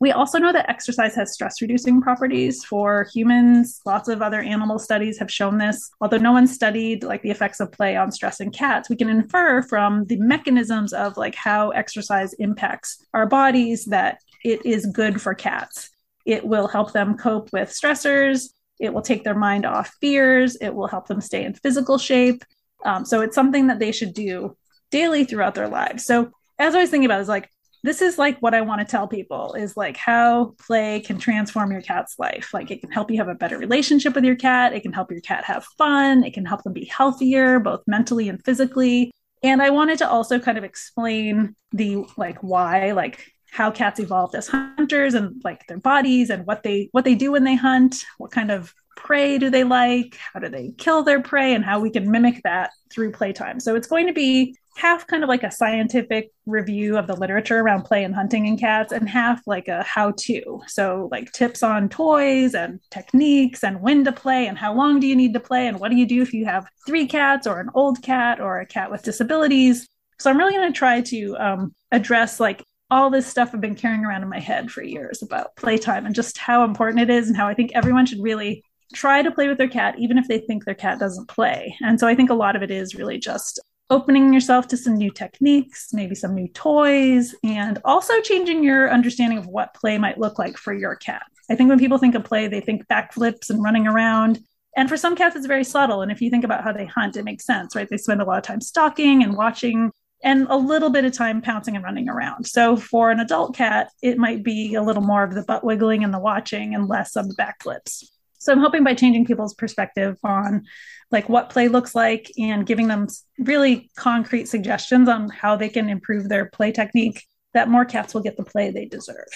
We 0.00 0.12
also 0.12 0.38
know 0.38 0.52
that 0.52 0.70
exercise 0.70 1.14
has 1.16 1.32
stress 1.32 1.60
reducing 1.60 2.00
properties 2.00 2.64
for 2.64 3.08
humans. 3.12 3.80
Lots 3.84 4.08
of 4.08 4.22
other 4.22 4.40
animal 4.40 4.78
studies 4.78 5.18
have 5.18 5.30
shown 5.30 5.58
this. 5.58 5.90
Although 6.00 6.18
no 6.18 6.32
one 6.32 6.46
studied 6.46 7.02
like 7.02 7.22
the 7.22 7.30
effects 7.30 7.58
of 7.58 7.72
play 7.72 7.96
on 7.96 8.12
stress 8.12 8.40
in 8.40 8.50
cats, 8.50 8.88
we 8.88 8.96
can 8.96 9.08
infer 9.08 9.62
from 9.62 10.04
the 10.04 10.16
mechanisms 10.16 10.92
of 10.92 11.16
like 11.16 11.34
how 11.34 11.70
exercise 11.70 12.32
impacts 12.34 13.04
our 13.12 13.26
bodies 13.26 13.86
that 13.86 14.20
it 14.44 14.64
is 14.64 14.86
good 14.86 15.20
for 15.20 15.34
cats. 15.34 15.90
It 16.24 16.44
will 16.44 16.68
help 16.68 16.92
them 16.92 17.16
cope 17.16 17.52
with 17.52 17.70
stressors. 17.70 18.50
It 18.78 18.94
will 18.94 19.02
take 19.02 19.24
their 19.24 19.34
mind 19.34 19.66
off 19.66 19.92
fears. 20.00 20.56
It 20.60 20.74
will 20.74 20.86
help 20.86 21.08
them 21.08 21.20
stay 21.20 21.44
in 21.44 21.54
physical 21.54 21.98
shape. 21.98 22.44
Um, 22.84 23.04
so 23.04 23.22
it's 23.22 23.34
something 23.34 23.66
that 23.66 23.80
they 23.80 23.90
should 23.90 24.14
do 24.14 24.56
daily 24.90 25.24
throughout 25.24 25.56
their 25.56 25.68
lives. 25.68 26.04
So 26.04 26.30
as 26.58 26.74
I 26.74 26.80
was 26.80 26.90
thinking 26.90 27.06
about, 27.06 27.20
is 27.20 27.28
like 27.28 27.50
this 27.82 28.02
is 28.02 28.18
like 28.18 28.38
what 28.40 28.54
I 28.54 28.60
want 28.60 28.80
to 28.80 28.86
tell 28.86 29.06
people 29.06 29.54
is 29.54 29.76
like 29.76 29.96
how 29.96 30.54
play 30.66 31.00
can 31.00 31.18
transform 31.18 31.70
your 31.70 31.82
cat's 31.82 32.18
life. 32.18 32.52
Like 32.52 32.70
it 32.70 32.80
can 32.80 32.90
help 32.90 33.10
you 33.10 33.18
have 33.18 33.28
a 33.28 33.34
better 33.34 33.58
relationship 33.58 34.14
with 34.14 34.24
your 34.24 34.36
cat. 34.36 34.72
It 34.72 34.80
can 34.80 34.92
help 34.92 35.10
your 35.10 35.20
cat 35.20 35.44
have 35.44 35.64
fun. 35.76 36.24
It 36.24 36.34
can 36.34 36.44
help 36.44 36.62
them 36.62 36.72
be 36.72 36.86
healthier, 36.86 37.60
both 37.60 37.82
mentally 37.86 38.28
and 38.28 38.44
physically. 38.44 39.10
And 39.42 39.62
I 39.62 39.70
wanted 39.70 39.98
to 39.98 40.08
also 40.08 40.38
kind 40.38 40.58
of 40.58 40.64
explain 40.64 41.54
the 41.72 42.04
like 42.16 42.42
why, 42.42 42.92
like 42.92 43.32
how 43.50 43.70
cats 43.70 44.00
evolved 44.00 44.34
as 44.34 44.48
hunters 44.48 45.14
and 45.14 45.40
like 45.44 45.66
their 45.66 45.78
bodies 45.78 46.30
and 46.30 46.46
what 46.46 46.62
they 46.62 46.88
what 46.92 47.04
they 47.04 47.14
do 47.14 47.32
when 47.32 47.44
they 47.44 47.54
hunt, 47.54 48.04
what 48.18 48.30
kind 48.30 48.50
of 48.50 48.74
prey 48.96 49.38
do 49.38 49.48
they 49.48 49.64
like, 49.64 50.18
how 50.32 50.40
do 50.40 50.48
they 50.48 50.72
kill 50.76 51.02
their 51.02 51.22
prey, 51.22 51.54
and 51.54 51.64
how 51.64 51.78
we 51.78 51.90
can 51.90 52.10
mimic 52.10 52.42
that 52.42 52.70
through 52.90 53.12
playtime. 53.12 53.60
So 53.60 53.74
it's 53.76 53.86
going 53.86 54.06
to 54.06 54.12
be 54.12 54.56
half 54.78 55.06
kind 55.08 55.24
of 55.24 55.28
like 55.28 55.42
a 55.42 55.50
scientific 55.50 56.30
review 56.46 56.96
of 56.96 57.08
the 57.08 57.16
literature 57.16 57.58
around 57.58 57.82
play 57.82 58.04
and 58.04 58.14
hunting 58.14 58.46
in 58.46 58.56
cats 58.56 58.92
and 58.92 59.08
half 59.08 59.42
like 59.46 59.66
a 59.66 59.82
how 59.82 60.12
to 60.16 60.60
so 60.68 61.08
like 61.10 61.32
tips 61.32 61.64
on 61.64 61.88
toys 61.88 62.54
and 62.54 62.78
techniques 62.90 63.64
and 63.64 63.80
when 63.80 64.04
to 64.04 64.12
play 64.12 64.46
and 64.46 64.56
how 64.56 64.72
long 64.72 65.00
do 65.00 65.06
you 65.06 65.16
need 65.16 65.34
to 65.34 65.40
play 65.40 65.66
and 65.66 65.80
what 65.80 65.90
do 65.90 65.96
you 65.96 66.06
do 66.06 66.22
if 66.22 66.32
you 66.32 66.44
have 66.44 66.68
three 66.86 67.06
cats 67.06 67.44
or 67.46 67.58
an 67.58 67.68
old 67.74 68.00
cat 68.02 68.40
or 68.40 68.60
a 68.60 68.66
cat 68.66 68.90
with 68.90 69.02
disabilities. 69.02 69.88
So 70.20 70.30
i'm 70.30 70.38
really 70.38 70.54
going 70.54 70.72
to 70.72 70.78
try 70.78 71.00
to 71.00 71.36
um, 71.38 71.74
address 71.90 72.38
like 72.38 72.62
all 72.90 73.10
this 73.10 73.26
stuff 73.26 73.50
i've 73.52 73.60
been 73.60 73.74
carrying 73.74 74.04
around 74.04 74.22
in 74.22 74.28
my 74.28 74.40
head 74.40 74.70
for 74.70 74.82
years 74.82 75.22
about 75.22 75.56
playtime 75.56 76.06
and 76.06 76.14
just 76.14 76.38
how 76.38 76.64
important 76.64 77.02
it 77.02 77.12
is 77.12 77.28
and 77.28 77.36
how 77.36 77.48
i 77.48 77.54
think 77.54 77.72
everyone 77.74 78.06
should 78.06 78.22
really 78.22 78.64
try 78.94 79.22
to 79.22 79.30
play 79.30 79.48
with 79.48 79.58
their 79.58 79.68
cat 79.68 79.94
even 79.98 80.16
if 80.16 80.26
they 80.28 80.38
think 80.38 80.64
their 80.64 80.74
cat 80.74 80.98
doesn't 80.98 81.28
play. 81.28 81.76
And 81.82 81.98
so 81.98 82.06
i 82.06 82.14
think 82.14 82.30
a 82.30 82.34
lot 82.34 82.56
of 82.56 82.62
it 82.62 82.70
is 82.70 82.94
really 82.94 83.18
just 83.18 83.60
opening 83.90 84.32
yourself 84.32 84.68
to 84.68 84.76
some 84.76 84.96
new 84.96 85.10
techniques, 85.10 85.88
maybe 85.92 86.14
some 86.14 86.34
new 86.34 86.48
toys, 86.48 87.34
and 87.42 87.78
also 87.84 88.20
changing 88.20 88.62
your 88.62 88.90
understanding 88.90 89.38
of 89.38 89.46
what 89.46 89.74
play 89.74 89.98
might 89.98 90.18
look 90.18 90.38
like 90.38 90.56
for 90.56 90.74
your 90.74 90.96
cat. 90.96 91.22
I 91.50 91.54
think 91.54 91.70
when 91.70 91.78
people 91.78 91.98
think 91.98 92.14
of 92.14 92.24
play, 92.24 92.48
they 92.48 92.60
think 92.60 92.86
backflips 92.88 93.50
and 93.50 93.62
running 93.62 93.86
around. 93.86 94.40
And 94.76 94.88
for 94.88 94.96
some 94.96 95.16
cats, 95.16 95.34
it's 95.34 95.46
very 95.46 95.64
subtle. 95.64 96.02
And 96.02 96.12
if 96.12 96.20
you 96.20 96.30
think 96.30 96.44
about 96.44 96.62
how 96.62 96.72
they 96.72 96.84
hunt, 96.84 97.16
it 97.16 97.24
makes 97.24 97.46
sense, 97.46 97.74
right? 97.74 97.88
They 97.88 97.96
spend 97.96 98.20
a 98.20 98.24
lot 98.24 98.38
of 98.38 98.44
time 98.44 98.60
stalking 98.60 99.22
and 99.22 99.36
watching 99.36 99.90
and 100.22 100.46
a 100.50 100.56
little 100.56 100.90
bit 100.90 101.04
of 101.04 101.12
time 101.12 101.40
pouncing 101.40 101.76
and 101.76 101.84
running 101.84 102.08
around. 102.08 102.46
So 102.46 102.76
for 102.76 103.10
an 103.10 103.20
adult 103.20 103.56
cat, 103.56 103.90
it 104.02 104.18
might 104.18 104.42
be 104.42 104.74
a 104.74 104.82
little 104.82 105.02
more 105.02 105.22
of 105.22 105.34
the 105.34 105.44
butt 105.44 105.64
wiggling 105.64 106.04
and 106.04 106.12
the 106.12 106.18
watching 106.18 106.74
and 106.74 106.88
less 106.88 107.16
of 107.16 107.28
the 107.28 107.34
back 107.34 107.62
flips. 107.62 108.10
So 108.48 108.54
I'm 108.54 108.60
hoping 108.60 108.82
by 108.82 108.94
changing 108.94 109.26
people's 109.26 109.52
perspective 109.52 110.16
on 110.24 110.64
like 111.10 111.28
what 111.28 111.50
play 111.50 111.68
looks 111.68 111.94
like 111.94 112.32
and 112.38 112.64
giving 112.64 112.88
them 112.88 113.06
really 113.38 113.90
concrete 113.94 114.48
suggestions 114.48 115.06
on 115.06 115.28
how 115.28 115.54
they 115.54 115.68
can 115.68 115.90
improve 115.90 116.30
their 116.30 116.46
play 116.46 116.72
technique 116.72 117.26
that 117.52 117.68
more 117.68 117.84
cats 117.84 118.14
will 118.14 118.22
get 118.22 118.38
the 118.38 118.44
play 118.44 118.70
they 118.70 118.86
deserve. 118.86 119.26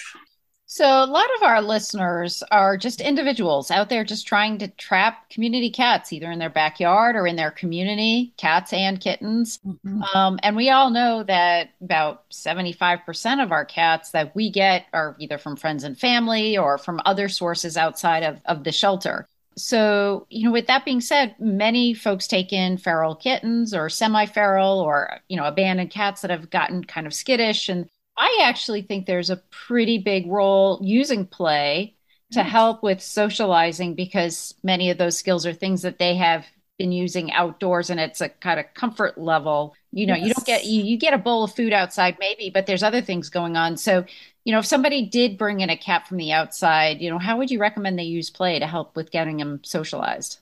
So, 0.73 0.87
a 0.87 1.05
lot 1.05 1.27
of 1.37 1.43
our 1.43 1.61
listeners 1.61 2.41
are 2.49 2.77
just 2.77 2.99
individuals 2.99 3.69
out 3.69 3.89
there 3.89 4.03
just 4.03 4.25
trying 4.25 4.57
to 4.57 4.69
trap 4.69 5.29
community 5.29 5.69
cats, 5.69 6.11
either 6.11 6.31
in 6.31 6.39
their 6.39 6.49
backyard 6.49 7.15
or 7.15 7.27
in 7.27 7.35
their 7.35 7.51
community, 7.51 8.33
cats 8.37 8.73
and 8.73 8.99
kittens. 8.99 9.59
Mm-hmm. 9.59 10.01
Um, 10.15 10.39
and 10.41 10.55
we 10.55 10.71
all 10.71 10.89
know 10.89 11.21
that 11.25 11.69
about 11.79 12.27
75% 12.31 13.43
of 13.43 13.51
our 13.51 13.65
cats 13.65 14.09
that 14.13 14.35
we 14.35 14.49
get 14.49 14.87
are 14.93 15.15
either 15.19 15.37
from 15.37 15.57
friends 15.57 15.83
and 15.83 15.95
family 15.95 16.57
or 16.57 16.79
from 16.79 17.03
other 17.05 17.29
sources 17.29 17.77
outside 17.77 18.23
of, 18.23 18.41
of 18.45 18.63
the 18.63 18.71
shelter. 18.71 19.27
So, 19.55 20.25
you 20.31 20.45
know, 20.47 20.53
with 20.53 20.65
that 20.65 20.85
being 20.85 21.01
said, 21.01 21.35
many 21.37 21.93
folks 21.93 22.25
take 22.25 22.51
in 22.51 22.79
feral 22.79 23.13
kittens 23.13 23.75
or 23.75 23.89
semi 23.89 24.25
feral 24.25 24.79
or, 24.79 25.19
you 25.29 25.37
know, 25.37 25.45
abandoned 25.45 25.91
cats 25.91 26.21
that 26.21 26.31
have 26.31 26.49
gotten 26.49 26.83
kind 26.83 27.05
of 27.05 27.13
skittish 27.13 27.69
and 27.69 27.87
I 28.17 28.39
actually 28.43 28.83
think 28.83 29.05
there's 29.05 29.29
a 29.29 29.41
pretty 29.67 29.97
big 29.97 30.27
role 30.27 30.79
using 30.83 31.25
play 31.25 31.95
to 32.33 32.43
help 32.43 32.83
with 32.83 33.01
socializing 33.01 33.93
because 33.95 34.55
many 34.63 34.89
of 34.89 34.97
those 34.97 35.17
skills 35.17 35.45
are 35.45 35.53
things 35.53 35.83
that 35.83 35.99
they 35.99 36.15
have 36.15 36.45
been 36.77 36.91
using 36.91 37.31
outdoors 37.31 37.89
and 37.89 37.99
it's 37.99 38.21
a 38.21 38.29
kind 38.29 38.59
of 38.59 38.65
comfort 38.73 39.17
level. 39.17 39.75
You 39.91 40.07
know, 40.07 40.15
yes. 40.15 40.27
you 40.27 40.33
don't 40.33 40.45
get 40.45 40.65
you, 40.65 40.83
you 40.83 40.97
get 40.97 41.13
a 41.13 41.19
bowl 41.19 41.43
of 41.43 41.55
food 41.55 41.73
outside 41.73 42.17
maybe, 42.19 42.49
but 42.49 42.65
there's 42.65 42.83
other 42.83 43.01
things 43.01 43.29
going 43.29 43.55
on. 43.55 43.77
So, 43.77 44.05
you 44.45 44.51
know, 44.51 44.59
if 44.59 44.65
somebody 44.65 45.05
did 45.05 45.37
bring 45.37 45.59
in 45.59 45.69
a 45.69 45.77
cat 45.77 46.07
from 46.07 46.17
the 46.17 46.31
outside, 46.31 47.01
you 47.01 47.09
know, 47.09 47.19
how 47.19 47.37
would 47.37 47.51
you 47.51 47.59
recommend 47.59 47.97
they 47.97 48.03
use 48.03 48.29
play 48.29 48.59
to 48.59 48.67
help 48.67 48.95
with 48.95 49.11
getting 49.11 49.37
them 49.37 49.61
socialized? 49.63 50.39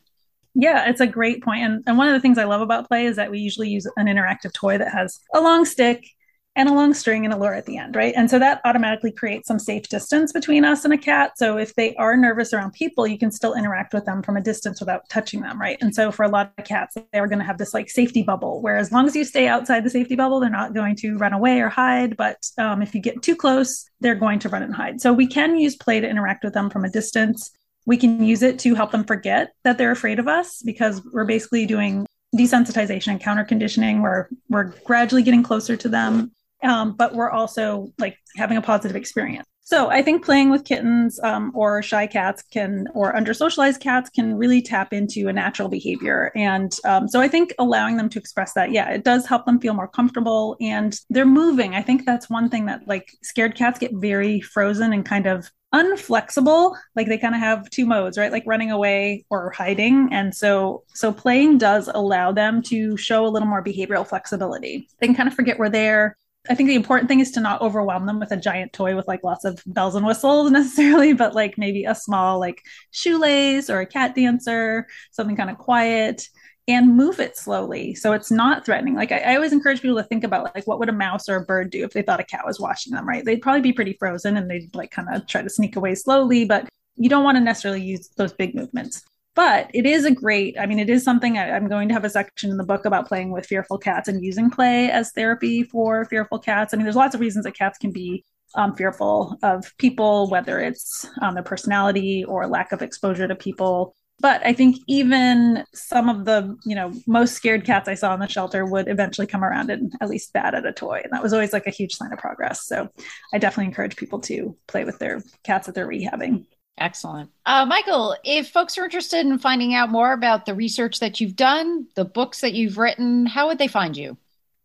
Yeah, 0.54 0.90
it's 0.90 1.02
a 1.02 1.08
great 1.08 1.44
point. 1.44 1.64
And, 1.64 1.84
and 1.86 1.98
one 1.98 2.08
of 2.08 2.14
the 2.14 2.20
things 2.20 2.38
I 2.38 2.46
love 2.46 2.62
about 2.62 2.88
play 2.88 3.06
is 3.06 3.18
that 3.18 3.32
we 3.32 3.40
usually 3.40 3.70
use 3.70 3.86
an 3.98 4.08
interactive 4.08 4.54
toy 4.54 4.78
that 4.78 4.92
has 4.92 5.20
a 5.34 5.42
long 5.42 5.66
stick 5.66 6.08
and 6.56 6.68
a 6.68 6.74
long 6.74 6.94
string 6.94 7.24
and 7.24 7.34
a 7.34 7.38
lure 7.38 7.54
at 7.54 7.66
the 7.66 7.78
end, 7.78 7.96
right? 7.96 8.14
And 8.16 8.30
so 8.30 8.38
that 8.38 8.60
automatically 8.66 9.12
creates 9.12 9.48
some 9.48 9.58
safe 9.58 9.88
distance 9.88 10.34
between 10.34 10.66
us 10.66 10.84
and 10.84 10.94
a 10.94 10.98
cat. 10.98 11.38
So 11.38 11.58
if 11.58 11.74
they 11.76 11.96
are 11.96 12.18
nervous 12.18 12.52
around 12.52 12.74
people, 12.74 13.08
you 13.08 13.18
can 13.18 13.32
still 13.32 13.54
interact 13.54 13.94
with 13.94 14.06
them 14.06 14.22
from 14.22 14.36
a 14.36 14.42
distance 14.42 14.82
without 14.82 15.08
touching 15.10 15.42
them, 15.42 15.60
right? 15.60 15.78
And 15.80 15.96
so 15.96 16.12
for 16.12 16.24
a 16.24 16.30
lot 16.30 16.52
of 16.58 16.66
cats, 16.66 16.98
they 17.14 17.20
are 17.20 17.28
going 17.28 17.40
to 17.40 17.46
have 17.46 17.58
this 17.58 17.74
like 17.74 17.90
safety 17.90 18.22
bubble, 18.22 18.62
where 18.62 18.76
as 18.76 18.92
long 18.92 19.08
as 19.08 19.16
you 19.16 19.24
stay 19.24 19.48
outside 19.48 19.86
the 19.86 19.90
safety 19.90 20.16
bubble, 20.16 20.42
they're 20.42 20.50
not 20.50 20.74
going 20.74 20.98
to 20.98 21.18
run 21.18 21.32
away 21.32 21.62
or 21.62 21.70
hide. 21.70 22.18
But 22.18 22.38
um, 22.58 22.82
if 22.82 22.94
you 22.94 23.02
get 23.02 23.22
too 23.22 23.36
close, 23.36 23.86
they're 24.02 24.16
going 24.16 24.40
to 24.40 24.50
run 24.50 24.64
and 24.64 24.76
hide. 24.76 25.00
So 25.00 25.14
we 25.14 25.28
can 25.28 25.58
use 25.58 25.78
play 25.78 26.02
to 26.02 26.10
interact 26.10 26.44
with 26.44 26.54
them 26.54 26.70
from 26.70 26.84
a 26.84 26.90
distance. 26.90 27.50
We 27.86 27.96
can 27.96 28.26
use 28.26 28.44
it 28.44 28.60
to 28.60 28.76
help 28.76 28.92
them 28.92 29.06
forget 29.06 29.54
that 29.64 29.78
they're 29.78 29.92
afraid 29.92 30.20
of 30.20 30.28
us 30.28 30.62
because 30.66 31.02
we're 31.14 31.26
basically 31.26 31.66
doing 31.66 32.06
desensitization 32.36 33.08
and 33.08 33.20
counter 33.20 33.44
conditioning 33.44 34.02
where 34.02 34.30
we're 34.50 34.74
gradually 34.86 35.24
getting 35.24 35.44
closer 35.44 35.76
to 35.76 35.90
them 35.90 36.32
um, 36.63 36.95
but 36.95 37.13
we're 37.13 37.32
also 37.32 37.91
like 37.97 38.17
having 38.38 38.58
a 38.58 38.62
positive 38.62 38.95
experience. 38.95 39.47
So 39.63 39.89
I 39.89 40.02
think 40.02 40.26
playing 40.26 40.50
with 40.50 40.65
kittens 40.65 41.17
um, 41.24 41.52
or 41.56 41.82
shy 41.82 42.06
cats 42.06 42.43
can, 42.52 42.88
or 42.93 43.15
under 43.15 43.34
socialized 43.34 43.80
cats 43.80 44.10
can 44.10 44.36
really 44.36 44.62
tap 44.62 44.91
into 44.91 45.30
a 45.30 45.34
natural 45.34 45.69
behavior. 45.69 46.32
And 46.36 46.76
um, 46.84 47.08
so 47.08 47.21
I 47.21 47.30
think 47.30 47.54
allowing 47.58 47.95
them 47.95 48.10
to 48.10 48.19
express 48.19 48.54
that, 48.56 48.71
yeah, 48.71 48.89
it 48.89 49.06
does 49.06 49.26
help 49.26 49.45
them 49.45 49.62
feel 49.62 49.74
more 49.74 49.88
comfortable 49.88 50.58
and 50.60 51.00
they're 51.10 51.26
moving. 51.26 51.74
I 51.74 51.84
think 51.84 52.06
that's 52.06 52.30
one 52.30 52.50
thing 52.50 52.65
that 52.65 52.86
like 52.86 53.12
scared 53.24 53.56
cats 53.56 53.80
get 53.80 53.91
very 53.93 54.41
frozen 54.41 54.91
and 54.91 55.06
kind 55.06 55.26
of 55.26 55.50
unflexible 55.74 56.76
like 56.97 57.08
they 57.08 57.17
kind 57.17 57.34
of 57.34 57.39
have 57.39 57.69
two 57.69 57.86
modes 57.86 58.17
right 58.17 58.34
like 58.34 58.43
running 58.45 58.71
away 58.71 59.24
or 59.30 59.52
hiding 59.52 60.10
and 60.12 60.36
so 60.36 60.84
so 60.93 61.13
playing 61.13 61.58
does 61.58 61.89
allow 61.93 62.30
them 62.30 62.62
to 62.62 62.97
show 62.97 63.26
a 63.26 63.30
little 63.30 63.47
more 63.47 63.63
behavioral 63.63 64.06
flexibility 64.06 64.89
they 65.00 65.08
can 65.08 65.15
kind 65.15 65.30
of 65.30 65.34
forget 65.34 65.58
we're 65.58 65.69
there 65.69 66.17
I 66.50 66.56
think 66.56 66.70
the 66.70 66.76
important 66.76 67.08
thing 67.08 67.20
is 67.20 67.32
to 67.32 67.40
not 67.40 67.62
overwhelm 67.62 68.08
them 68.08 68.20
with 68.20 68.32
a 68.32 68.38
giant 68.38 68.74
toy 68.74 68.96
with 68.96 69.08
like 69.08 69.24
lots 69.24 69.46
of 69.46 69.62
bells 69.68 69.96
and 69.96 70.06
whistles 70.06 70.50
necessarily, 70.52 71.14
but 71.14 71.36
like 71.36 71.58
maybe 71.58 71.86
a 71.86 71.96
small 71.96 72.40
like 72.40 72.64
shoelace 72.92 73.70
or 73.70 73.80
a 73.80 73.86
cat 73.86 74.16
dancer, 74.16 74.88
something 75.12 75.36
kind 75.36 75.50
of 75.50 75.58
quiet 75.58 76.28
and 76.68 76.96
move 76.96 77.20
it 77.20 77.36
slowly 77.36 77.94
so 77.96 78.14
it's 78.14 78.32
not 78.32 78.66
threatening. 78.66 78.96
Like 78.96 79.12
I, 79.12 79.20
I, 79.20 79.36
always 79.36 79.52
encourage 79.52 79.82
people 79.82 79.98
to 79.98 80.04
think 80.04 80.24
about 80.24 80.54
like 80.56 80.68
what 80.68 80.80
would 80.80 80.90
a 80.90 80.94
mouse 80.94 81.28
or 81.28 81.36
a 81.36 81.46
bird 81.46 81.72
do 81.72 81.84
if 81.84 81.92
they 81.92 82.04
thought 82.04 82.20
a 82.20 82.24
cat 82.24 82.46
was 82.46 82.60
watching 82.60 82.94
them 82.94 83.08
right? 83.08 83.26
They'd 83.26 83.42
probably 83.42 83.62
be 83.62 83.74
pretty 83.74 83.94
frozen 83.94 84.38
and 84.38 84.50
they'd 84.50 84.74
like 84.76 84.92
kind 84.92 85.08
of 85.12 85.28
try 85.28 85.42
to 85.42 85.50
sneak 85.50 85.76
away 85.76 85.96
slowly 85.96 86.46
but 86.46 86.70
you 86.96 87.10
don't 87.10 87.24
want 87.24 87.36
to 87.38 87.44
necessarily 87.44 87.82
use 87.82 88.10
those 88.10 88.34
big 88.34 88.54
movements 88.54 89.04
but 89.36 89.70
it 89.74 89.86
is 89.86 90.06
a 90.06 90.12
great 90.12 90.58
i 90.60 90.65
mean 90.65 90.80
it 90.80 90.89
is 90.89 91.04
something 91.04 91.38
I, 91.38 91.56
am 91.56 91.67
going 91.67 91.88
to 91.88 91.94
have 91.94 92.06
a 92.06 92.10
section 92.10 92.52
in 92.52 92.58
the 92.58 92.65
book 92.65 92.86
about 92.86 93.08
playing 93.08 93.32
with 93.32 93.46
fearful 93.46 93.78
cats 93.78 94.08
and 94.08 94.24
using 94.24 94.50
play 94.50 94.89
as 94.91 95.12
therapy 95.12 95.63
for 95.63 96.06
fearful 96.06 96.39
cats. 96.39 96.74
I 96.74 96.78
mean 96.78 96.86
there's 96.86 96.96
lots 96.96 97.15
of 97.15 97.22
reasons 97.22 97.46
that 97.46 97.56
cats 97.58 97.78
can 97.78 97.91
be 97.91 98.24
um, 98.56 98.76
fearful 98.76 99.38
of 99.44 99.72
people 99.78 100.30
whether 100.30 100.60
it's 100.60 101.08
um, 101.22 101.36
their 101.36 101.44
personality 101.44 102.24
or 102.26 102.48
lack 102.48 102.72
of 102.72 102.82
exposure 102.82 103.28
to 103.28 103.36
people. 103.36 103.96
But 104.20 104.46
i 104.46 104.54
think 104.54 104.78
even 104.88 105.63
some 105.74 106.10
of 106.10 106.26
the 106.26 106.56
you 106.65 106.76
know 106.76 106.91
most 107.08 107.34
scared 107.34 107.65
cats 107.65 107.88
i 107.88 107.96
saw 107.96 108.13
in 108.13 108.20
the 108.20 108.28
shelter 108.28 108.65
would 108.65 108.88
eventually 108.88 109.28
come 109.28 109.44
around 109.44 109.72
and 109.72 109.94
at 110.02 110.10
least 110.10 110.34
bat 110.34 110.54
at 110.54 110.65
a 110.65 110.74
toy. 110.74 111.02
And 111.04 111.13
that 111.13 111.24
was 111.24 111.34
always 111.34 111.54
like 111.54 111.67
a 111.67 111.72
huge 111.72 111.94
sign 111.96 112.12
of 112.12 112.20
progress. 112.20 112.67
So 112.67 112.89
i 113.34 113.38
definitely 113.38 113.70
encourage 113.70 113.96
people 113.96 114.20
to 114.22 114.58
play 114.67 114.84
with 114.84 115.00
their 115.00 115.24
cats 115.44 115.67
that 115.67 115.76
they're 115.76 115.88
rehabbing 115.88 116.46
Excellent. 116.78 117.30
Uh, 117.46 117.66
Mikel, 117.66 118.16
if 118.24 118.50
folks 118.50 118.78
are 118.78 118.86
interested 118.86 119.26
in 119.26 119.38
finding 119.38 119.76
out 119.76 119.90
more 119.90 120.14
about 120.14 120.46
the 120.46 120.56
research 120.56 121.00
that 121.00 121.20
you've 121.20 121.36
done, 121.36 121.88
the 121.96 122.06
books 122.06 122.42
that 122.42 122.54
you've 122.54 122.78
written, 122.78 123.26
how 123.26 123.48
would 123.48 123.60
they 123.60 123.68
find 123.68 123.96
you? 123.96 124.18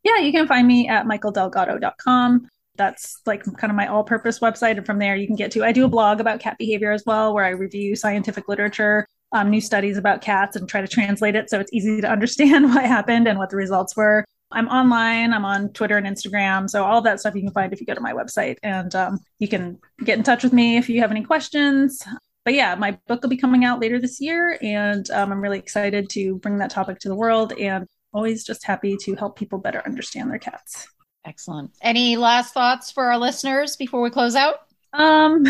Yeah, 0.03 0.19
you 0.19 0.33
can 0.33 0.47
find 0.47 0.67
me 0.67 0.89
at 0.89 1.05
mikeldelgado.com. 1.05 2.49
That's 2.77 3.21
like 3.27 3.45
kind 3.45 3.71
of 3.71 3.75
my 3.75 3.87
all 3.87 4.05
purpose 4.05 4.39
website. 4.39 4.77
And 4.77 4.87
from 4.87 4.99
there, 4.99 5.17
you 5.17 5.27
can 5.27 5.37
get 5.37 5.51
to, 5.53 5.65
I 5.65 5.73
do 5.73 5.85
a 5.85 5.89
blog 5.89 6.21
about 6.21 6.41
cat 6.41 6.57
behavior 6.59 6.93
as 6.93 7.03
well, 7.05 7.35
where 7.35 7.45
I 7.45 7.51
review 7.51 7.97
scientific 7.97 8.49
literature, 8.49 9.07
um, 9.33 9.51
new 9.51 9.61
studies 9.61 9.99
about 9.99 10.23
cats, 10.23 10.57
and 10.57 10.69
try 10.69 10.81
to 10.81 10.89
translate 10.89 11.35
it 11.35 11.51
so 11.51 11.59
it's 11.59 11.73
easy 11.73 12.01
to 12.01 12.11
understand 12.11 12.65
what 12.75 12.85
happened 12.85 13.27
and 13.27 13.39
what 13.39 13.51
the 13.51 13.57
results 13.57 13.97
were. 13.97 14.25
I'm 14.53 14.69
online. 14.69 15.33
I'm 15.33 15.45
on 15.45 15.71
Twitter 15.73 15.97
and 15.97 16.07
Instagram. 16.07 16.71
So 16.71 16.85
all 16.85 17.03
that 17.03 17.21
stuff 17.21 17.35
you 17.35 17.43
can 17.43 17.53
find 17.53 17.73
if 17.73 17.81
you 17.81 17.87
go 17.87 17.95
to 17.95 18.01
my 18.01 18.13
website. 18.13 18.57
And 18.63 18.95
um, 18.95 19.19
you 19.39 19.49
can 19.49 19.79
get 20.05 20.19
in 20.19 20.25
touch 20.25 20.45
with 20.45 20.53
me 20.53 20.77
if 20.77 20.89
you 20.89 21.01
have 21.01 21.11
any 21.11 21.23
questions. 21.23 22.03
But 22.45 22.55
yeah, 22.55 22.77
my 22.77 22.99
book 23.09 23.23
will 23.23 23.29
be 23.29 23.37
coming 23.37 23.65
out 23.65 23.81
later 23.81 23.99
this 23.99 24.21
year. 24.21 24.57
And 24.63 25.11
um, 25.11 25.33
I'm 25.33 25.41
really 25.41 25.59
excited 25.59 26.09
to 26.11 26.37
bring 26.39 26.59
that 26.59 26.71
topic 26.71 27.01
to 27.01 27.09
the 27.09 27.17
world 27.17 27.53
and 27.55 27.87
always 28.13 28.45
just 28.45 28.65
happy 28.65 28.97
to 28.99 29.15
help 29.17 29.37
people 29.37 29.59
better 29.59 29.83
understand 29.85 30.31
their 30.31 30.39
cats. 30.39 30.87
Excellent. 31.25 31.73
Any 31.83 32.17
last 32.17 32.55
thoughts 32.55 32.93
for 32.93 33.07
our 33.07 33.19
listeners 33.19 33.77
before 33.77 34.01
we 34.01 34.11
close 34.11 34.37
out? 34.37 34.61
Um, 34.93 35.45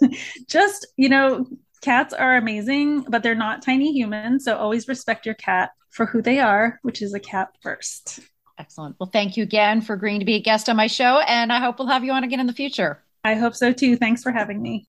just, 0.46 0.86
you 0.96 1.08
know, 1.08 1.44
cats 1.82 2.14
are 2.14 2.36
amazing, 2.36 3.00
but 3.02 3.24
they're 3.24 3.34
not 3.34 3.62
tiny 3.62 3.92
humans. 3.92 4.44
So 4.44 4.56
always 4.56 4.86
respect 4.86 5.26
your 5.26 5.34
cat 5.34 5.70
for 5.98 6.06
who 6.06 6.22
they 6.22 6.38
are, 6.38 6.78
which 6.82 7.02
is 7.02 7.12
a 7.12 7.18
cat 7.18 7.48
first. 7.60 8.20
Excellent. 8.56 8.94
Well, 9.00 9.10
thank 9.12 9.36
you 9.36 9.42
again 9.42 9.80
for 9.80 9.94
agreeing 9.94 10.20
to 10.20 10.24
be 10.24 10.36
a 10.36 10.40
guest 10.40 10.68
on 10.68 10.76
my 10.76 10.86
show, 10.86 11.18
and 11.26 11.52
I 11.52 11.58
hope 11.58 11.78
we'll 11.78 11.88
have 11.88 12.04
you 12.04 12.12
on 12.12 12.22
again 12.22 12.38
in 12.38 12.46
the 12.46 12.52
future. 12.52 13.02
I 13.24 13.34
hope 13.34 13.56
so 13.56 13.72
too. 13.72 13.96
Thanks 13.96 14.22
for 14.22 14.30
having 14.30 14.62
me. 14.62 14.86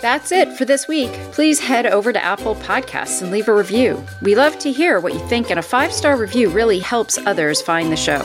That's 0.00 0.30
it 0.30 0.52
for 0.52 0.66
this 0.66 0.86
week. 0.86 1.12
Please 1.32 1.60
head 1.60 1.86
over 1.86 2.12
to 2.12 2.22
Apple 2.22 2.56
Podcasts 2.56 3.22
and 3.22 3.30
leave 3.30 3.48
a 3.48 3.54
review. 3.54 4.04
We 4.20 4.34
love 4.34 4.58
to 4.58 4.70
hear 4.70 5.00
what 5.00 5.14
you 5.14 5.20
think, 5.28 5.48
and 5.48 5.58
a 5.58 5.62
five 5.62 5.94
star 5.94 6.16
review 6.16 6.50
really 6.50 6.78
helps 6.78 7.16
others 7.16 7.62
find 7.62 7.90
the 7.90 7.96
show. 7.96 8.20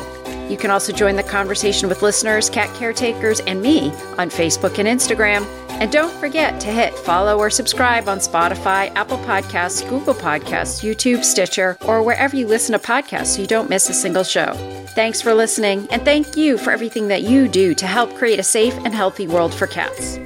You 0.50 0.58
can 0.58 0.72
also 0.72 0.94
join 0.94 1.16
the 1.16 1.24
conversation 1.24 1.90
with 1.90 2.02
listeners, 2.02 2.50
cat 2.50 2.74
caretakers, 2.76 3.40
and 3.42 3.62
me 3.62 3.90
on 4.18 4.30
Facebook 4.30 4.80
and 4.80 4.88
Instagram. 4.88 5.46
And 5.70 5.92
don't 5.92 6.14
forget 6.20 6.60
to 6.62 6.68
hit 6.68 6.94
follow 6.98 7.38
or 7.38 7.50
subscribe 7.50 8.10
on 8.10 8.18
Spotify, 8.18 8.92
Apple 8.96 9.20
Podcasts, 9.20 9.88
Google 9.88 10.16
Podcasts, 10.16 10.82
YouTube, 10.84 11.24
Stitcher, 11.24 11.78
or 11.86 12.02
wherever 12.02 12.36
you 12.36 12.48
listen 12.48 12.74
to 12.74 12.80
podcasts 12.80 13.36
so 13.36 13.42
you 13.42 13.48
don't 13.48 13.70
miss 13.70 13.90
a 13.90 13.94
single 13.94 14.24
show. 14.24 14.54
Thanks 14.96 15.22
for 15.22 15.34
listening, 15.36 15.88
and 15.92 16.04
thank 16.04 16.36
you 16.36 16.58
for 16.58 16.72
everything 16.72 17.10
that 17.10 17.22
you 17.22 17.48
do 17.48 17.76
to 17.76 17.86
help 17.86 18.16
create 18.16 18.40
a 18.40 18.44
safe 18.44 18.74
and 18.78 18.96
healthy 18.96 19.28
world 19.28 19.54
for 19.54 19.68
cats. 19.68 20.18